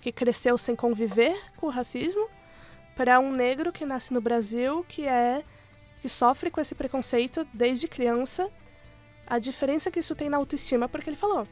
que 0.00 0.12
cresceu 0.12 0.58
sem 0.58 0.76
conviver 0.76 1.36
com 1.56 1.66
o 1.66 1.70
racismo 1.70 2.28
para 2.94 3.18
um 3.18 3.32
negro 3.32 3.72
que 3.72 3.84
nasce 3.86 4.12
no 4.12 4.20
Brasil, 4.20 4.84
que 4.88 5.06
é 5.06 5.42
que 6.00 6.08
sofre 6.08 6.50
com 6.50 6.60
esse 6.60 6.74
preconceito 6.74 7.46
desde 7.52 7.88
criança, 7.88 8.50
a 9.26 9.38
diferença 9.38 9.90
que 9.90 10.00
isso 10.00 10.14
tem 10.14 10.28
na 10.28 10.36
autoestima, 10.36 10.88
porque 10.88 11.08
ele 11.08 11.16
falou: 11.16 11.46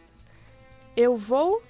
eu 0.95 1.17
vou 1.17 1.63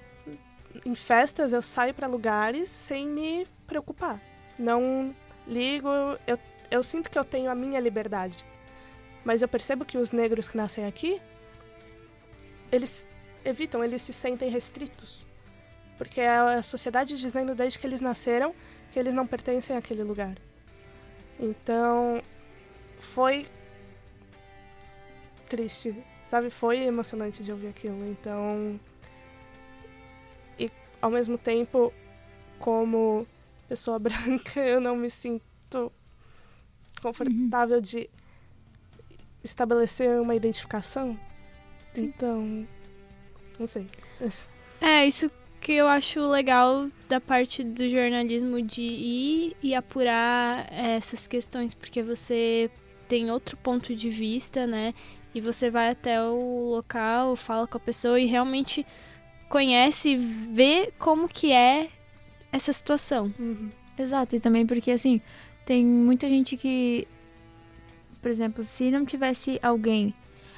em 0.85 0.95
festas, 0.95 1.53
eu 1.53 1.61
saio 1.61 1.93
para 1.93 2.07
lugares 2.07 2.67
sem 2.67 3.07
me 3.07 3.47
preocupar. 3.65 4.19
Não 4.59 5.15
ligo, 5.47 5.87
eu, 6.27 6.37
eu 6.69 6.83
sinto 6.83 7.09
que 7.09 7.17
eu 7.17 7.23
tenho 7.23 7.49
a 7.49 7.55
minha 7.55 7.79
liberdade. 7.79 8.45
Mas 9.23 9.41
eu 9.41 9.47
percebo 9.47 9.85
que 9.85 9.97
os 9.97 10.11
negros 10.11 10.47
que 10.47 10.57
nascem 10.57 10.85
aqui, 10.85 11.21
eles 12.73 13.07
evitam, 13.45 13.83
eles 13.83 14.01
se 14.01 14.11
sentem 14.11 14.49
restritos. 14.49 15.23
Porque 15.97 16.19
é 16.19 16.29
a 16.29 16.63
sociedade 16.63 17.17
dizendo 17.17 17.53
desde 17.53 17.77
que 17.77 17.85
eles 17.85 18.01
nasceram 18.01 18.53
que 18.91 18.97
eles 18.97 19.13
não 19.13 19.27
pertencem 19.27 19.77
àquele 19.77 20.03
lugar. 20.03 20.35
Então, 21.39 22.21
foi 22.99 23.47
triste, 25.47 25.95
sabe? 26.25 26.49
Foi 26.49 26.79
emocionante 26.79 27.43
de 27.43 27.51
ouvir 27.51 27.67
aquilo. 27.67 28.03
Então, 28.07 28.79
e 30.57 30.71
ao 30.99 31.11
mesmo 31.11 31.37
tempo, 31.37 31.93
como 32.57 33.27
pessoa 33.69 33.97
branca, 33.99 34.59
eu 34.59 34.81
não 34.81 34.95
me 34.95 35.11
sinto 35.11 35.91
confortável 37.01 37.77
uhum. 37.77 37.81
de 37.81 38.09
estabelecer 39.43 40.19
uma 40.19 40.33
identificação. 40.33 41.19
Sim. 41.93 42.05
Então, 42.05 42.67
não 43.59 43.67
sei. 43.67 43.87
É, 44.81 45.05
isso 45.05 45.29
que 45.61 45.71
eu 45.71 45.87
acho 45.87 46.19
legal 46.27 46.89
da 47.07 47.21
parte 47.21 47.63
do 47.63 47.87
jornalismo 47.87 48.61
de 48.61 48.81
ir 48.81 49.55
e 49.61 49.73
apurar 49.73 50.67
essas 50.71 51.25
questões, 51.25 51.73
porque 51.73 52.03
você 52.03 52.69
tem 53.07 53.31
outro 53.31 53.55
ponto 53.55 53.95
de 53.95 54.09
vista, 54.09 54.67
né? 54.67 54.93
E 55.33 55.39
você 55.39 55.69
vai 55.69 55.89
até 55.89 56.21
o 56.21 56.69
local, 56.69 57.35
fala 57.35 57.65
com 57.65 57.77
a 57.77 57.81
pessoa 57.81 58.19
e 58.19 58.25
realmente 58.25 58.85
conhece, 59.47 60.15
vê 60.15 60.91
como 60.99 61.29
que 61.29 61.51
é 61.51 61.89
essa 62.51 62.73
situação. 62.73 63.33
Uhum. 63.39 63.69
Exato, 63.97 64.35
e 64.35 64.39
também 64.39 64.65
porque 64.65 64.91
assim, 64.91 65.21
tem 65.65 65.85
muita 65.85 66.27
gente 66.27 66.57
que, 66.57 67.07
por 68.21 68.29
exemplo, 68.29 68.63
se 68.63 68.91
não 68.91 69.05
tivesse 69.05 69.59
alguém. 69.61 70.13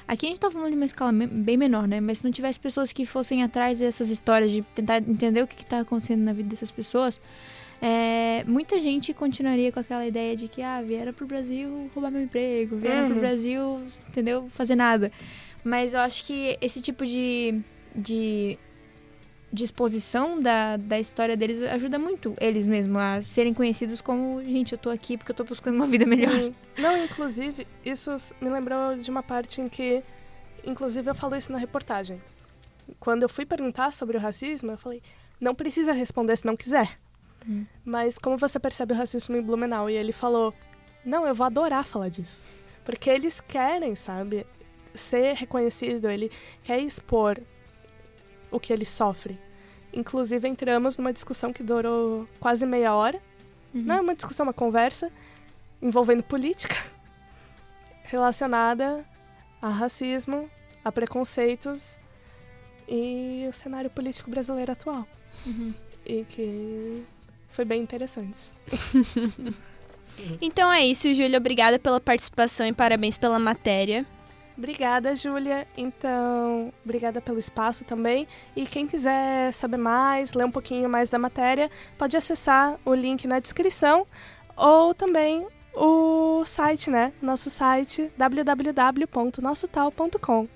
Aqui 0.08 0.26
a 0.26 0.28
gente 0.28 0.40
tá 0.40 0.50
falando 0.50 0.70
de 0.70 0.76
uma 0.76 0.84
escala 0.84 1.12
bem 1.12 1.56
menor, 1.56 1.88
né? 1.88 2.00
Mas 2.00 2.18
se 2.18 2.24
não 2.24 2.30
tivesse 2.30 2.60
pessoas 2.60 2.92
que 2.92 3.04
fossem 3.04 3.42
atrás 3.42 3.80
dessas 3.80 4.08
histórias, 4.08 4.50
de 4.50 4.62
tentar 4.74 4.98
entender 4.98 5.42
o 5.42 5.46
que, 5.46 5.56
que 5.56 5.66
tá 5.66 5.80
acontecendo 5.80 6.22
na 6.22 6.32
vida 6.32 6.48
dessas 6.48 6.70
pessoas, 6.70 7.20
é, 7.82 8.44
muita 8.46 8.80
gente 8.80 9.12
continuaria 9.12 9.70
com 9.72 9.80
aquela 9.80 10.06
ideia 10.06 10.36
de 10.36 10.48
que, 10.48 10.62
ah, 10.62 10.80
vieram 10.80 11.12
pro 11.12 11.26
Brasil 11.26 11.90
roubar 11.94 12.10
meu 12.10 12.22
emprego, 12.22 12.76
vieram 12.76 13.02
uhum. 13.02 13.10
pro 13.10 13.20
Brasil, 13.20 13.82
entendeu? 14.08 14.48
Fazer 14.50 14.76
nada. 14.76 15.10
Mas 15.64 15.92
eu 15.92 16.00
acho 16.00 16.24
que 16.24 16.56
esse 16.60 16.80
tipo 16.80 17.04
de, 17.04 17.60
de, 17.94 18.58
de 19.56 19.64
exposição 19.64 20.40
da, 20.40 20.76
da 20.76 21.00
história 21.00 21.36
deles 21.36 21.62
ajuda 21.62 21.98
muito 21.98 22.36
eles 22.38 22.66
mesmos 22.66 23.00
a 23.00 23.22
serem 23.22 23.54
conhecidos 23.54 24.02
como, 24.02 24.44
gente, 24.44 24.72
eu 24.72 24.78
tô 24.78 24.90
aqui 24.90 25.16
porque 25.16 25.32
eu 25.32 25.34
tô 25.34 25.44
buscando 25.44 25.76
uma 25.76 25.86
vida 25.86 26.04
melhor. 26.06 26.30
Sim. 26.30 26.54
Não, 26.78 27.02
inclusive, 27.02 27.66
isso 27.84 28.14
me 28.40 28.50
lembrou 28.50 28.96
de 28.96 29.10
uma 29.10 29.22
parte 29.22 29.60
em 29.60 29.68
que, 29.68 30.02
inclusive, 30.64 31.10
eu 31.10 31.14
falo 31.14 31.34
isso 31.34 31.50
na 31.50 31.58
reportagem. 31.58 32.20
Quando 33.00 33.22
eu 33.22 33.28
fui 33.28 33.46
perguntar 33.46 33.92
sobre 33.92 34.18
o 34.18 34.20
racismo, 34.20 34.70
eu 34.70 34.76
falei, 34.76 35.02
não 35.40 35.54
precisa 35.54 35.92
responder 35.92 36.36
se 36.36 36.44
não 36.44 36.56
quiser. 36.56 36.98
Hum. 37.48 37.64
Mas 37.84 38.18
como 38.18 38.36
você 38.36 38.58
percebe 38.58 38.92
o 38.92 38.96
racismo 38.96 39.36
em 39.36 39.42
Blumenau? 39.42 39.88
E 39.88 39.94
ele 39.94 40.12
falou: 40.12 40.52
Não, 41.04 41.26
eu 41.26 41.34
vou 41.34 41.46
adorar 41.46 41.84
falar 41.84 42.10
disso. 42.10 42.44
Porque 42.84 43.08
eles 43.08 43.40
querem, 43.40 43.94
sabe, 43.94 44.46
ser 44.94 45.34
reconhecido, 45.34 46.08
ele 46.08 46.30
quer 46.62 46.78
expor 46.80 47.40
o 48.50 48.60
que 48.60 48.72
ele 48.72 48.84
sofre. 48.84 49.38
Inclusive, 49.96 50.46
entramos 50.46 50.98
numa 50.98 51.10
discussão 51.10 51.54
que 51.54 51.62
durou 51.62 52.28
quase 52.38 52.66
meia 52.66 52.94
hora. 52.94 53.18
Uhum. 53.74 53.82
Não 53.82 53.94
é 53.96 54.00
uma 54.02 54.14
discussão, 54.14 54.44
uma 54.44 54.52
conversa 54.52 55.10
envolvendo 55.80 56.22
política 56.22 56.76
relacionada 58.04 59.02
a 59.60 59.70
racismo, 59.70 60.50
a 60.84 60.92
preconceitos 60.92 61.98
e 62.86 63.46
o 63.48 63.52
cenário 63.54 63.88
político 63.88 64.30
brasileiro 64.30 64.72
atual. 64.72 65.08
Uhum. 65.46 65.72
E 66.04 66.24
que 66.24 67.02
foi 67.48 67.64
bem 67.64 67.80
interessante. 67.80 68.52
então 70.42 70.70
é 70.70 70.84
isso, 70.84 71.12
Júlia. 71.14 71.38
Obrigada 71.38 71.78
pela 71.78 71.98
participação 71.98 72.66
e 72.66 72.72
parabéns 72.72 73.16
pela 73.16 73.38
matéria. 73.38 74.04
Obrigada, 74.56 75.14
Júlia. 75.14 75.68
Então, 75.76 76.72
obrigada 76.82 77.20
pelo 77.20 77.38
espaço 77.38 77.84
também. 77.84 78.26
E 78.54 78.66
quem 78.66 78.86
quiser 78.86 79.52
saber 79.52 79.76
mais, 79.76 80.32
ler 80.32 80.46
um 80.46 80.50
pouquinho 80.50 80.88
mais 80.88 81.10
da 81.10 81.18
matéria, 81.18 81.70
pode 81.98 82.16
acessar 82.16 82.78
o 82.84 82.94
link 82.94 83.26
na 83.26 83.38
descrição 83.38 84.06
ou 84.56 84.94
também 84.94 85.46
o 85.74 86.42
site, 86.46 86.88
né? 86.88 87.12
Nosso 87.20 87.50
site 87.50 88.10
www.nossotal.com. 88.16 90.48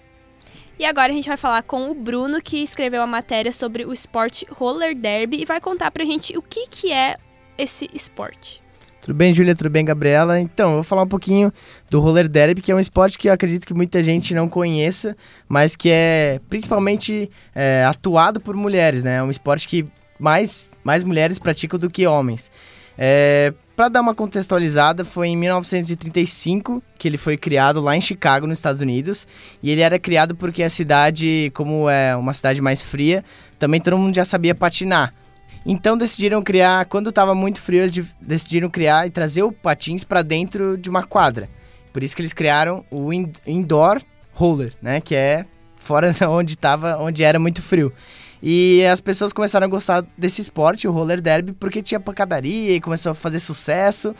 E 0.78 0.84
agora 0.86 1.12
a 1.12 1.14
gente 1.14 1.28
vai 1.28 1.36
falar 1.36 1.62
com 1.62 1.90
o 1.90 1.94
Bruno, 1.94 2.40
que 2.40 2.62
escreveu 2.62 3.02
a 3.02 3.06
matéria 3.06 3.52
sobre 3.52 3.84
o 3.84 3.92
esporte 3.92 4.46
roller 4.50 4.94
derby 4.94 5.42
e 5.42 5.44
vai 5.44 5.60
contar 5.60 5.90
pra 5.90 6.06
gente 6.06 6.34
o 6.38 6.40
que, 6.40 6.66
que 6.68 6.90
é 6.90 7.16
esse 7.58 7.86
esporte. 7.92 8.62
Tudo 9.00 9.14
bem, 9.14 9.32
Júlia? 9.32 9.54
Tudo 9.54 9.70
bem, 9.70 9.84
Gabriela? 9.84 10.38
Então, 10.38 10.68
eu 10.70 10.74
vou 10.74 10.82
falar 10.82 11.02
um 11.02 11.08
pouquinho 11.08 11.50
do 11.88 12.00
roller 12.00 12.28
derby, 12.28 12.60
que 12.60 12.70
é 12.70 12.74
um 12.74 12.80
esporte 12.80 13.18
que 13.18 13.28
eu 13.28 13.32
acredito 13.32 13.66
que 13.66 13.72
muita 13.72 14.02
gente 14.02 14.34
não 14.34 14.48
conheça, 14.48 15.16
mas 15.48 15.74
que 15.74 15.88
é 15.90 16.38
principalmente 16.50 17.30
é, 17.54 17.84
atuado 17.84 18.40
por 18.40 18.54
mulheres, 18.54 19.02
né? 19.02 19.16
É 19.16 19.22
um 19.22 19.30
esporte 19.30 19.66
que 19.66 19.86
mais, 20.18 20.72
mais 20.84 21.02
mulheres 21.02 21.38
praticam 21.38 21.78
do 21.78 21.88
que 21.88 22.06
homens. 22.06 22.50
É, 22.98 23.54
para 23.74 23.88
dar 23.88 24.02
uma 24.02 24.14
contextualizada, 24.14 25.06
foi 25.06 25.28
em 25.28 25.36
1935 25.38 26.82
que 26.98 27.08
ele 27.08 27.16
foi 27.16 27.38
criado 27.38 27.80
lá 27.80 27.96
em 27.96 28.00
Chicago, 28.02 28.46
nos 28.46 28.58
Estados 28.58 28.82
Unidos. 28.82 29.26
E 29.62 29.70
ele 29.70 29.80
era 29.80 29.98
criado 29.98 30.34
porque 30.34 30.62
a 30.62 30.68
cidade, 30.68 31.50
como 31.54 31.88
é 31.88 32.14
uma 32.14 32.34
cidade 32.34 32.60
mais 32.60 32.82
fria, 32.82 33.24
também 33.58 33.80
todo 33.80 33.96
mundo 33.96 34.14
já 34.14 34.26
sabia 34.26 34.54
patinar. 34.54 35.14
Então 35.64 35.96
decidiram 35.96 36.42
criar, 36.42 36.86
quando 36.86 37.10
estava 37.10 37.34
muito 37.34 37.60
frio, 37.60 37.82
eles 37.82 38.14
decidiram 38.20 38.70
criar 38.70 39.06
e 39.06 39.10
trazer 39.10 39.42
o 39.42 39.52
patins 39.52 40.04
para 40.04 40.22
dentro 40.22 40.76
de 40.76 40.88
uma 40.88 41.02
quadra. 41.02 41.48
Por 41.92 42.02
isso 42.02 42.14
que 42.14 42.22
eles 42.22 42.32
criaram 42.32 42.84
o 42.90 43.12
indoor 43.12 44.00
roller, 44.32 44.72
né, 44.80 45.00
que 45.00 45.14
é 45.14 45.44
fora 45.76 46.14
onde 46.28 46.56
tava, 46.56 46.96
onde 46.98 47.22
era 47.22 47.38
muito 47.38 47.60
frio. 47.60 47.92
E 48.42 48.82
as 48.86 49.02
pessoas 49.02 49.34
começaram 49.34 49.66
a 49.66 49.68
gostar 49.68 50.02
desse 50.16 50.40
esporte, 50.40 50.88
o 50.88 50.90
roller 50.90 51.20
derby, 51.20 51.52
porque 51.52 51.82
tinha 51.82 52.00
pancadaria 52.00 52.74
e 52.74 52.80
começou 52.80 53.12
a 53.12 53.14
fazer 53.14 53.38
sucesso. 53.38 54.14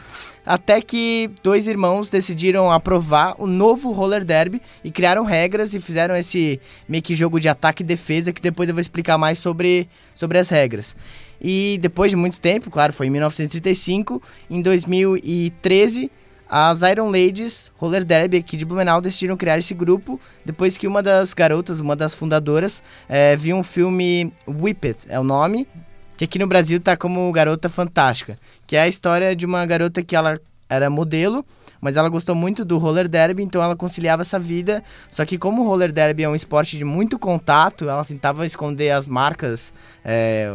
Até 0.45 0.83
que 0.83 1.31
dois 1.43 1.67
irmãos 1.67 2.11
decidiram 2.11 2.71
aprovar 2.71 3.35
o 3.39 3.47
novo 3.47 3.93
roller 3.93 4.23
derby 4.23 4.61
e 4.85 4.91
criaram 4.91 5.25
regras 5.25 5.73
e 5.73 5.81
fizeram 5.81 6.15
esse 6.15 6.61
meio 6.87 7.03
que 7.03 7.15
jogo 7.15 7.41
de 7.41 7.49
ataque 7.49 7.83
e 7.83 7.87
defesa, 7.87 8.31
que 8.31 8.43
depois 8.43 8.69
eu 8.69 8.75
vou 8.75 8.83
explicar 8.83 9.17
mais 9.17 9.39
sobre, 9.39 9.89
sobre 10.15 10.37
as 10.37 10.51
regras. 10.51 10.95
E 11.41 11.79
depois 11.81 12.11
de 12.11 12.17
muito 12.17 12.41
tempo, 12.41 12.71
claro, 12.71 12.93
foi 12.93 13.07
em 13.07 13.11
1935, 13.11 14.23
em 14.51 14.61
2013 14.61 16.11
as 16.51 16.83
Iron 16.83 17.11
Ladies 17.11 17.71
Roller 17.77 18.05
Derby 18.05 18.39
aqui 18.39 18.57
de 18.57 18.65
Blumenau 18.65 19.01
decidiram 19.01 19.37
criar 19.37 19.57
esse 19.57 19.73
grupo 19.73 20.21
depois 20.45 20.77
que 20.77 20.89
uma 20.89 21.01
das 21.01 21.33
garotas, 21.33 21.79
uma 21.79 21.95
das 21.95 22.13
fundadoras, 22.13 22.83
é, 23.09 23.37
viu 23.37 23.57
um 23.57 23.63
filme 23.63 24.33
Whippet, 24.49 25.07
é 25.09 25.21
o 25.21 25.23
nome, 25.23 25.69
que 26.17 26.25
aqui 26.25 26.41
no 26.41 26.49
Brasil 26.49 26.81
tá 26.81 26.97
como 26.97 27.31
Garota 27.31 27.69
Fantástica, 27.69 28.37
que 28.67 28.75
é 28.75 28.81
a 28.81 28.89
história 28.89 29.37
de 29.37 29.47
uma 29.47 29.65
garota 29.65 30.03
que 30.03 30.17
ela 30.17 30.41
era 30.69 30.91
modelo, 30.91 31.45
mas 31.81 31.97
ela 31.97 32.09
gostou 32.09 32.35
muito 32.35 32.65
do 32.65 32.79
roller 32.79 33.09
derby, 33.09 33.43
então 33.43 33.63
ela 33.63 33.75
conciliava 33.75 34.23
essa 34.23 34.39
vida. 34.39 34.83
Só 35.11 35.25
que 35.25 35.39
como 35.39 35.63
o 35.63 35.67
roller 35.67 35.93
derby 35.93 36.25
é 36.25 36.29
um 36.29 36.35
esporte 36.35 36.77
de 36.77 36.85
muito 36.85 37.19
contato, 37.19 37.89
ela 37.89 38.05
tentava 38.05 38.45
esconder 38.45 38.91
as 38.91 39.09
marcas, 39.09 39.73
é, 40.05 40.53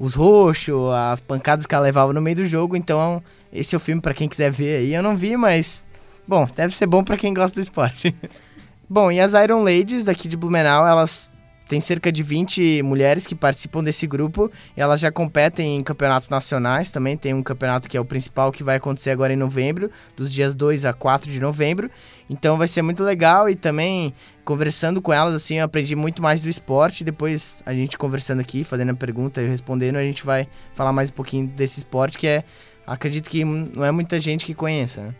os 0.00 0.14
roxos, 0.14 0.92
as 0.94 1.20
pancadas 1.20 1.66
que 1.66 1.74
ela 1.74 1.84
levava 1.84 2.14
no 2.14 2.22
meio 2.22 2.36
do 2.36 2.46
jogo, 2.46 2.74
então 2.74 3.22
esse 3.52 3.74
é 3.74 3.76
o 3.76 3.80
filme 3.80 4.00
para 4.00 4.14
quem 4.14 4.28
quiser 4.28 4.50
ver 4.50 4.78
aí. 4.78 4.94
Eu 4.94 5.02
não 5.02 5.14
vi, 5.14 5.36
mas 5.36 5.86
bom, 6.26 6.48
deve 6.56 6.74
ser 6.74 6.86
bom 6.86 7.04
para 7.04 7.18
quem 7.18 7.34
gosta 7.34 7.54
do 7.54 7.62
esporte. 7.62 8.14
bom, 8.88 9.12
e 9.12 9.20
as 9.20 9.34
Iron 9.34 9.62
Ladies 9.62 10.02
daqui 10.02 10.26
de 10.26 10.38
Blumenau, 10.38 10.86
elas 10.86 11.29
têm 11.70 11.78
cerca 11.78 12.10
de 12.10 12.20
20 12.20 12.82
mulheres 12.82 13.24
que 13.24 13.34
participam 13.34 13.84
desse 13.84 14.04
grupo 14.04 14.50
elas 14.76 14.98
já 14.98 15.12
competem 15.12 15.76
em 15.76 15.80
campeonatos 15.80 16.28
nacionais 16.28 16.90
também. 16.90 17.16
Tem 17.16 17.32
um 17.32 17.44
campeonato 17.44 17.88
que 17.88 17.96
é 17.96 18.00
o 18.00 18.04
principal 18.04 18.50
que 18.50 18.64
vai 18.64 18.76
acontecer 18.76 19.10
agora 19.10 19.32
em 19.32 19.36
novembro, 19.36 19.88
dos 20.16 20.32
dias 20.32 20.56
2 20.56 20.84
a 20.84 20.92
4 20.92 21.30
de 21.30 21.38
novembro. 21.38 21.88
Então 22.28 22.56
vai 22.56 22.66
ser 22.66 22.82
muito 22.82 23.04
legal 23.04 23.48
e 23.48 23.54
também 23.54 24.12
conversando 24.44 25.00
com 25.00 25.12
elas 25.12 25.32
assim, 25.32 25.58
eu 25.58 25.64
aprendi 25.64 25.94
muito 25.94 26.20
mais 26.20 26.42
do 26.42 26.48
esporte. 26.48 27.04
Depois 27.04 27.62
a 27.64 27.72
gente 27.72 27.96
conversando 27.96 28.40
aqui, 28.40 28.64
fazendo 28.64 28.90
a 28.90 28.94
pergunta 28.94 29.40
e 29.40 29.46
respondendo, 29.46 29.96
a 29.96 30.02
gente 30.02 30.24
vai 30.24 30.48
falar 30.74 30.92
mais 30.92 31.10
um 31.10 31.14
pouquinho 31.14 31.46
desse 31.46 31.78
esporte 31.78 32.18
que 32.18 32.26
é 32.26 32.42
acredito 32.84 33.30
que 33.30 33.44
não 33.44 33.84
é 33.84 33.92
muita 33.92 34.18
gente 34.18 34.44
que 34.44 34.54
conheça, 34.54 35.02
né? 35.02 35.14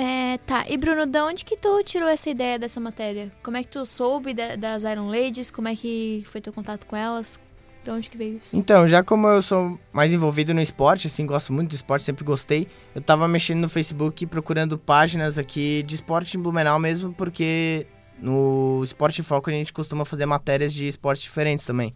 É, 0.00 0.38
tá. 0.38 0.64
E 0.66 0.78
Bruno, 0.78 1.04
de 1.04 1.20
onde 1.20 1.44
que 1.44 1.58
tu 1.58 1.84
tirou 1.84 2.08
essa 2.08 2.30
ideia 2.30 2.58
dessa 2.58 2.80
matéria? 2.80 3.30
Como 3.42 3.58
é 3.58 3.62
que 3.62 3.68
tu 3.68 3.84
soube 3.84 4.32
das 4.32 4.82
Iron 4.82 5.08
Ladies? 5.08 5.50
Como 5.50 5.68
é 5.68 5.76
que 5.76 6.24
foi 6.26 6.40
teu 6.40 6.54
contato 6.54 6.86
com 6.86 6.96
elas? 6.96 7.38
De 7.84 7.90
onde 7.90 8.08
que 8.08 8.16
veio 8.16 8.38
isso? 8.38 8.46
Então, 8.50 8.88
já 8.88 9.04
como 9.04 9.28
eu 9.28 9.42
sou 9.42 9.78
mais 9.92 10.10
envolvido 10.10 10.54
no 10.54 10.62
esporte, 10.62 11.06
assim, 11.06 11.26
gosto 11.26 11.52
muito 11.52 11.68
do 11.68 11.74
esporte, 11.74 12.06
sempre 12.06 12.24
gostei, 12.24 12.66
eu 12.94 13.02
tava 13.02 13.28
mexendo 13.28 13.60
no 13.60 13.68
Facebook 13.68 14.24
procurando 14.24 14.78
páginas 14.78 15.36
aqui 15.36 15.82
de 15.82 15.96
esporte 15.96 16.34
em 16.34 16.40
Blumenau 16.40 16.78
mesmo, 16.78 17.12
porque 17.12 17.86
no 18.18 18.80
Esporte 18.82 19.22
Foco 19.22 19.50
a 19.50 19.52
gente 19.52 19.70
costuma 19.70 20.06
fazer 20.06 20.24
matérias 20.24 20.72
de 20.72 20.86
esportes 20.86 21.22
diferentes 21.22 21.66
também. 21.66 21.94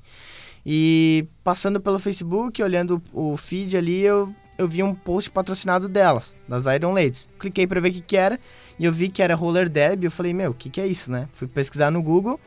E 0.65 1.27
passando 1.43 1.81
pelo 1.81 1.99
Facebook, 1.99 2.63
olhando 2.63 3.03
o 3.15 3.35
feed 3.39 3.77
ali, 3.79 4.01
eu 4.01 4.35
eu 4.57 4.69
vi 4.69 4.83
um 4.83 4.95
post 4.95 5.31
patrocinado 5.31 5.89
delas, 5.89 6.35
das 6.49 6.67
Iron 6.67 6.93
Ladies. 6.93 7.29
Cliquei 7.39 7.67
para 7.67 7.81
ver 7.81 7.89
o 7.89 7.93
que, 7.93 8.01
que 8.01 8.17
era 8.17 8.39
e 8.79 8.85
eu 8.85 8.93
vi 8.93 9.09
que 9.09 9.23
era 9.23 9.35
roller 9.35 9.69
derby. 9.69 10.07
Eu 10.07 10.11
falei, 10.11 10.33
meu, 10.33 10.51
o 10.51 10.55
que, 10.55 10.71
que 10.71 10.81
é 10.81 10.87
isso, 10.87 11.11
né? 11.11 11.29
Fui 11.35 11.47
pesquisar 11.49 11.91
no 11.91 12.03
Google 12.03 12.39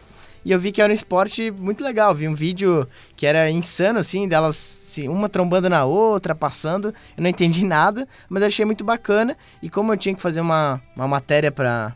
e 0.46 0.52
eu 0.52 0.60
vi 0.60 0.72
que 0.72 0.82
era 0.82 0.92
um 0.92 0.96
esporte 0.96 1.52
muito 1.52 1.84
legal. 1.84 2.16
Vi 2.16 2.28
um 2.28 2.34
vídeo 2.34 2.88
que 3.16 3.26
era 3.26 3.50
insano, 3.50 4.00
assim, 4.00 4.28
delas 4.28 4.56
assim, 4.56 5.10
uma 5.10 5.28
trombando 5.28 5.70
na 5.70 5.84
outra, 5.84 6.34
passando. 6.34 6.94
Eu 7.18 7.24
não 7.24 7.30
entendi 7.30 7.64
nada, 7.68 8.08
mas 8.30 8.44
achei 8.44 8.64
muito 8.64 8.84
bacana. 8.84 9.36
E 9.62 9.70
como 9.70 9.92
eu 9.92 9.98
tinha 9.98 10.16
que 10.16 10.22
fazer 10.22 10.40
uma, 10.40 10.82
uma 10.96 11.08
matéria 11.08 11.52
para 11.52 11.96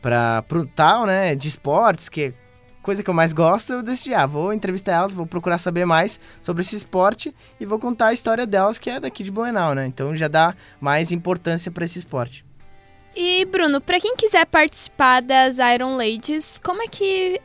para 0.00 0.42
pro 0.42 0.66
tal, 0.66 1.06
né, 1.06 1.36
de 1.36 1.46
esportes, 1.46 2.08
que 2.08 2.34
coisa 2.82 3.02
que 3.02 3.08
eu 3.08 3.14
mais 3.14 3.32
gosto, 3.32 3.72
eu 3.72 3.82
decidi, 3.82 4.12
ah, 4.12 4.26
vou 4.26 4.52
entrevistar 4.52 4.92
elas, 4.92 5.14
vou 5.14 5.24
procurar 5.24 5.58
saber 5.58 5.86
mais 5.86 6.18
sobre 6.42 6.62
esse 6.62 6.76
esporte 6.76 7.34
e 7.58 7.64
vou 7.64 7.78
contar 7.78 8.08
a 8.08 8.12
história 8.12 8.46
delas, 8.46 8.78
que 8.78 8.90
é 8.90 9.00
daqui 9.00 9.22
de 9.22 9.30
Blumenau, 9.30 9.74
né? 9.74 9.86
Então 9.86 10.14
já 10.14 10.28
dá 10.28 10.54
mais 10.80 11.12
importância 11.12 11.70
para 11.70 11.84
esse 11.84 11.98
esporte. 11.98 12.44
E 13.14 13.44
Bruno, 13.44 13.80
para 13.80 14.00
quem 14.00 14.16
quiser 14.16 14.46
participar 14.46 15.20
das 15.22 15.58
Iron 15.58 15.96
Ladies, 15.96 16.58
como 16.62 16.82
é 16.82 16.88
que 16.88 17.40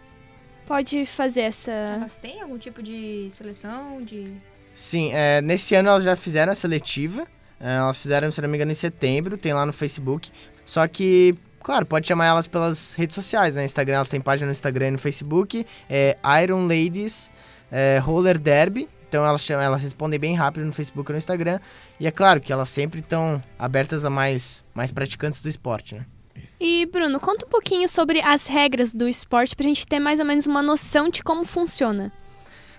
pode 0.65 1.05
fazer 1.05 1.41
essa? 1.41 1.71
Elas 1.71 2.17
têm 2.17 2.41
algum 2.41 2.57
tipo 2.57 2.81
de 2.81 3.27
seleção 3.29 4.01
de? 4.01 4.33
Sim, 4.73 5.11
é, 5.13 5.41
nesse 5.41 5.75
ano 5.75 5.89
elas 5.89 6.03
já 6.03 6.15
fizeram 6.15 6.51
a 6.51 6.55
seletiva. 6.55 7.27
É, 7.59 7.75
elas 7.75 7.97
fizeram, 7.97 8.29
se 8.31 8.41
não 8.41 8.47
me 8.47 8.55
engano, 8.55 8.71
em 8.71 8.75
setembro, 8.75 9.37
tem 9.37 9.53
lá 9.53 9.65
no 9.65 9.73
Facebook. 9.73 10.31
Só 10.63 10.87
que 10.87 11.35
Claro, 11.67 11.85
pode 11.85 12.07
chamar 12.07 12.27
elas 12.27 12.47
pelas 12.47 12.95
redes 12.95 13.13
sociais, 13.13 13.55
né? 13.55 13.65
Instagram, 13.65 13.95
elas 13.95 14.07
têm 14.07 14.21
página 14.21 14.45
no 14.45 14.53
Instagram 14.53 14.87
e 14.87 14.91
no 14.91 14.97
Facebook. 14.97 15.65
É 15.89 16.15
Iron 16.41 16.61
Ladies 16.65 17.29
é, 17.69 17.97
Roller 17.97 18.39
Derby. 18.39 18.87
Então 19.09 19.25
elas, 19.25 19.43
chamam, 19.43 19.65
elas 19.65 19.83
respondem 19.83 20.17
bem 20.17 20.33
rápido 20.33 20.65
no 20.65 20.71
Facebook 20.71 21.11
e 21.11 21.13
no 21.13 21.17
Instagram. 21.17 21.59
E 21.99 22.07
é 22.07 22.11
claro 22.11 22.39
que 22.39 22.53
elas 22.53 22.69
sempre 22.69 23.01
estão 23.01 23.41
abertas 23.59 24.05
a 24.05 24.09
mais, 24.09 24.63
mais 24.73 24.93
praticantes 24.93 25.41
do 25.41 25.49
esporte, 25.49 25.95
né? 25.95 26.05
E 26.57 26.85
Bruno, 26.85 27.19
conta 27.19 27.45
um 27.45 27.49
pouquinho 27.49 27.89
sobre 27.89 28.21
as 28.21 28.47
regras 28.47 28.93
do 28.93 29.05
esporte 29.05 29.53
pra 29.53 29.67
gente 29.67 29.85
ter 29.85 29.99
mais 29.99 30.21
ou 30.21 30.25
menos 30.25 30.45
uma 30.45 30.61
noção 30.61 31.09
de 31.09 31.21
como 31.21 31.43
funciona. 31.43 32.13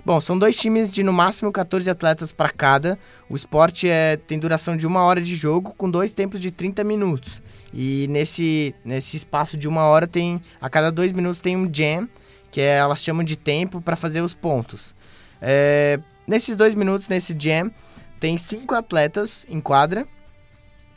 Bom, 0.03 0.18
são 0.18 0.38
dois 0.38 0.57
times 0.57 0.90
de 0.90 1.03
no 1.03 1.12
máximo 1.12 1.53
14 1.53 1.90
atletas 1.90 2.33
para 2.33 2.48
cada. 2.48 2.98
O 3.29 3.37
esporte 3.37 3.87
é, 3.87 4.16
tem 4.16 4.38
duração 4.38 4.79
de 4.79 4.87
uma 4.87 5.03
hora 5.03 5.20
de 5.20 5.37
jogo, 5.37 5.74
com 5.77 5.90
dois 5.90 6.14
tempos 6.14 6.40
de 6.40 6.51
30 6.51 6.83
minutos. 6.85 7.42
E 7.81 8.09
nesse, 8.09 8.75
nesse 8.85 9.17
espaço 9.17 9.57
de 9.57 9.69
uma 9.69 9.85
hora 9.85 10.05
tem 10.05 10.43
a 10.61 10.69
cada 10.69 10.91
dois 10.91 11.12
minutos 11.12 11.38
tem 11.38 11.57
um 11.57 11.73
jam, 11.73 12.09
que 12.51 12.61
é, 12.61 12.79
elas 12.79 13.01
chamam 13.01 13.23
de 13.23 13.37
tempo 13.37 13.81
para 13.81 13.95
fazer 13.95 14.21
os 14.21 14.35
pontos. 14.35 14.97
É, 15.41 16.01
nesses 16.27 16.57
dois 16.57 16.75
minutos, 16.75 17.07
nesse 17.07 17.37
jam, 17.38 17.71
tem 18.19 18.37
cinco 18.37 18.75
atletas 18.75 19.47
em 19.49 19.61
quadra. 19.61 20.09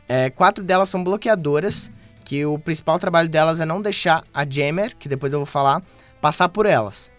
É, 0.09 0.31
quatro 0.31 0.63
delas 0.63 0.89
são 0.89 1.03
bloqueadoras, 1.03 1.91
que 2.25 2.43
o 2.47 2.57
principal 2.57 2.97
trabalho 2.97 3.29
delas 3.29 3.59
é 3.59 3.65
não 3.65 3.79
deixar 3.79 4.23
a 4.33 4.43
jammer, 4.43 4.95
que 4.95 5.07
depois 5.07 5.31
eu 5.31 5.37
vou 5.37 5.45
falar, 5.45 5.83
passar 6.19 6.49
por 6.49 6.65
elas. 6.65 7.11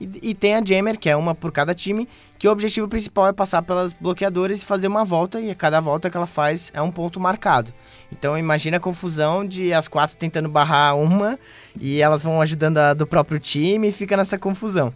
E, 0.00 0.30
e, 0.30 0.34
tem 0.34 0.54
a 0.54 0.64
Jammer, 0.64 0.98
que 0.98 1.10
é 1.10 1.14
uma 1.14 1.34
por 1.34 1.52
cada 1.52 1.74
time, 1.74 2.08
que 2.38 2.48
o 2.48 2.50
objetivo 2.50 2.88
principal 2.88 3.28
é 3.28 3.32
passar 3.32 3.62
pelas 3.62 3.92
bloqueadoras 3.92 4.62
e 4.62 4.64
fazer 4.64 4.88
uma 4.88 5.04
volta, 5.04 5.40
e 5.40 5.50
a 5.50 5.54
cada 5.54 5.80
volta 5.80 6.08
que 6.08 6.16
ela 6.16 6.26
faz 6.26 6.72
é 6.74 6.80
um 6.80 6.90
ponto 6.90 7.20
marcado. 7.20 7.72
Então 8.10 8.38
imagina 8.38 8.78
a 8.78 8.80
confusão 8.80 9.44
de 9.46 9.72
as 9.72 9.88
quatro 9.88 10.16
tentando 10.16 10.48
barrar 10.48 10.96
uma, 10.96 11.38
e 11.78 12.00
elas 12.00 12.22
vão 12.22 12.40
ajudando 12.40 12.78
a 12.78 12.94
do 12.94 13.06
próprio 13.06 13.38
time 13.38 13.88
e 13.88 13.92
fica 13.92 14.16
nessa 14.16 14.38
confusão. 14.38 14.92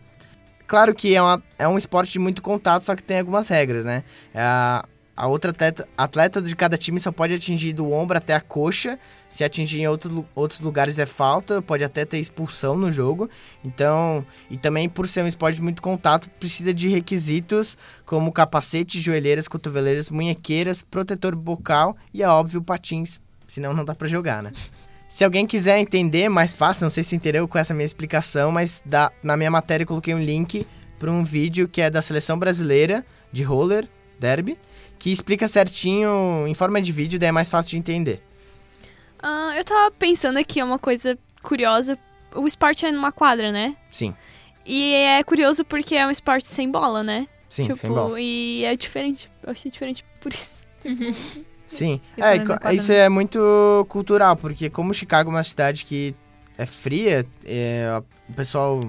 Claro 0.66 0.94
que 0.94 1.14
é, 1.14 1.20
uma, 1.20 1.42
é 1.58 1.68
um 1.68 1.76
esporte 1.76 2.12
de 2.12 2.18
muito 2.18 2.40
contato, 2.40 2.82
só 2.82 2.96
que 2.96 3.02
tem 3.02 3.18
algumas 3.18 3.48
regras, 3.48 3.84
né? 3.84 4.02
É 4.32 4.40
a, 4.40 4.84
a 5.16 5.28
outra 5.28 5.52
atleta, 5.52 5.88
atleta 5.96 6.42
de 6.42 6.56
cada 6.56 6.76
time 6.76 6.98
só 6.98 7.12
pode 7.12 7.34
atingir 7.34 7.72
do 7.72 7.92
ombro 7.92 8.18
até 8.18 8.34
a 8.34 8.40
coxa. 8.40 8.98
Se 9.28 9.44
atingir 9.44 9.80
em 9.80 9.86
outro, 9.86 10.26
outros 10.34 10.60
lugares 10.60 10.98
é 10.98 11.06
falta, 11.06 11.62
pode 11.62 11.84
até 11.84 12.04
ter 12.04 12.18
expulsão 12.18 12.76
no 12.76 12.90
jogo. 12.90 13.30
Então, 13.64 14.26
e 14.50 14.56
também 14.56 14.88
por 14.88 15.06
ser 15.06 15.22
um 15.22 15.28
esporte 15.28 15.56
de 15.56 15.62
muito 15.62 15.80
contato, 15.80 16.28
precisa 16.40 16.74
de 16.74 16.88
requisitos 16.88 17.78
como 18.04 18.32
capacete, 18.32 19.00
joelheiras, 19.00 19.46
cotoveleiras, 19.46 20.10
munhequeiras, 20.10 20.82
protetor 20.82 21.36
bucal 21.36 21.96
e, 22.12 22.22
é 22.22 22.28
óbvio, 22.28 22.60
patins. 22.60 23.20
Senão 23.46 23.72
não 23.72 23.84
dá 23.84 23.94
para 23.94 24.08
jogar, 24.08 24.42
né? 24.42 24.52
Se 25.08 25.22
alguém 25.22 25.46
quiser 25.46 25.78
entender 25.78 26.28
mais 26.28 26.52
fácil, 26.52 26.82
não 26.82 26.90
sei 26.90 27.04
se 27.04 27.14
entendeu 27.14 27.46
com 27.46 27.56
essa 27.56 27.72
minha 27.72 27.84
explicação, 27.84 28.50
mas 28.50 28.82
na 29.22 29.36
minha 29.36 29.50
matéria 29.50 29.84
eu 29.84 29.86
coloquei 29.86 30.12
um 30.12 30.20
link 30.20 30.66
para 30.98 31.08
um 31.08 31.22
vídeo 31.22 31.68
que 31.68 31.80
é 31.80 31.88
da 31.88 32.02
seleção 32.02 32.36
brasileira 32.36 33.06
de 33.30 33.44
roller 33.44 33.88
derby 34.18 34.58
que 34.98 35.12
explica 35.12 35.46
certinho 35.48 36.46
em 36.46 36.54
forma 36.54 36.80
de 36.80 36.92
vídeo, 36.92 37.18
daí 37.18 37.28
é 37.28 37.32
mais 37.32 37.48
fácil 37.48 37.70
de 37.70 37.78
entender. 37.78 38.22
Uh, 39.22 39.52
eu 39.56 39.64
tava 39.64 39.90
pensando 39.90 40.38
aqui, 40.38 40.60
é 40.60 40.64
uma 40.64 40.78
coisa 40.78 41.18
curiosa. 41.42 41.98
O 42.34 42.46
esporte 42.46 42.84
é 42.84 42.92
numa 42.92 43.12
quadra, 43.12 43.52
né? 43.52 43.76
Sim. 43.90 44.14
E 44.66 44.94
é 44.94 45.22
curioso 45.22 45.64
porque 45.64 45.94
é 45.94 46.06
um 46.06 46.10
esporte 46.10 46.48
sem 46.48 46.70
bola, 46.70 47.02
né? 47.02 47.28
Sim, 47.48 47.64
tipo, 47.64 47.76
sem 47.76 47.90
bola. 47.90 48.20
E 48.20 48.64
é 48.64 48.76
diferente. 48.76 49.30
Eu 49.42 49.52
achei 49.52 49.70
diferente 49.70 50.04
por 50.20 50.32
isso. 50.32 50.50
Sim. 51.66 52.00
É, 52.16 52.74
isso 52.74 52.92
é 52.92 53.08
muito 53.08 53.86
cultural, 53.88 54.36
porque 54.36 54.68
como 54.68 54.92
Chicago 54.94 55.30
é 55.30 55.34
uma 55.34 55.42
cidade 55.42 55.84
que 55.84 56.14
é 56.56 56.66
fria, 56.66 57.26
é, 57.44 58.00
o 58.28 58.32
pessoal 58.32 58.80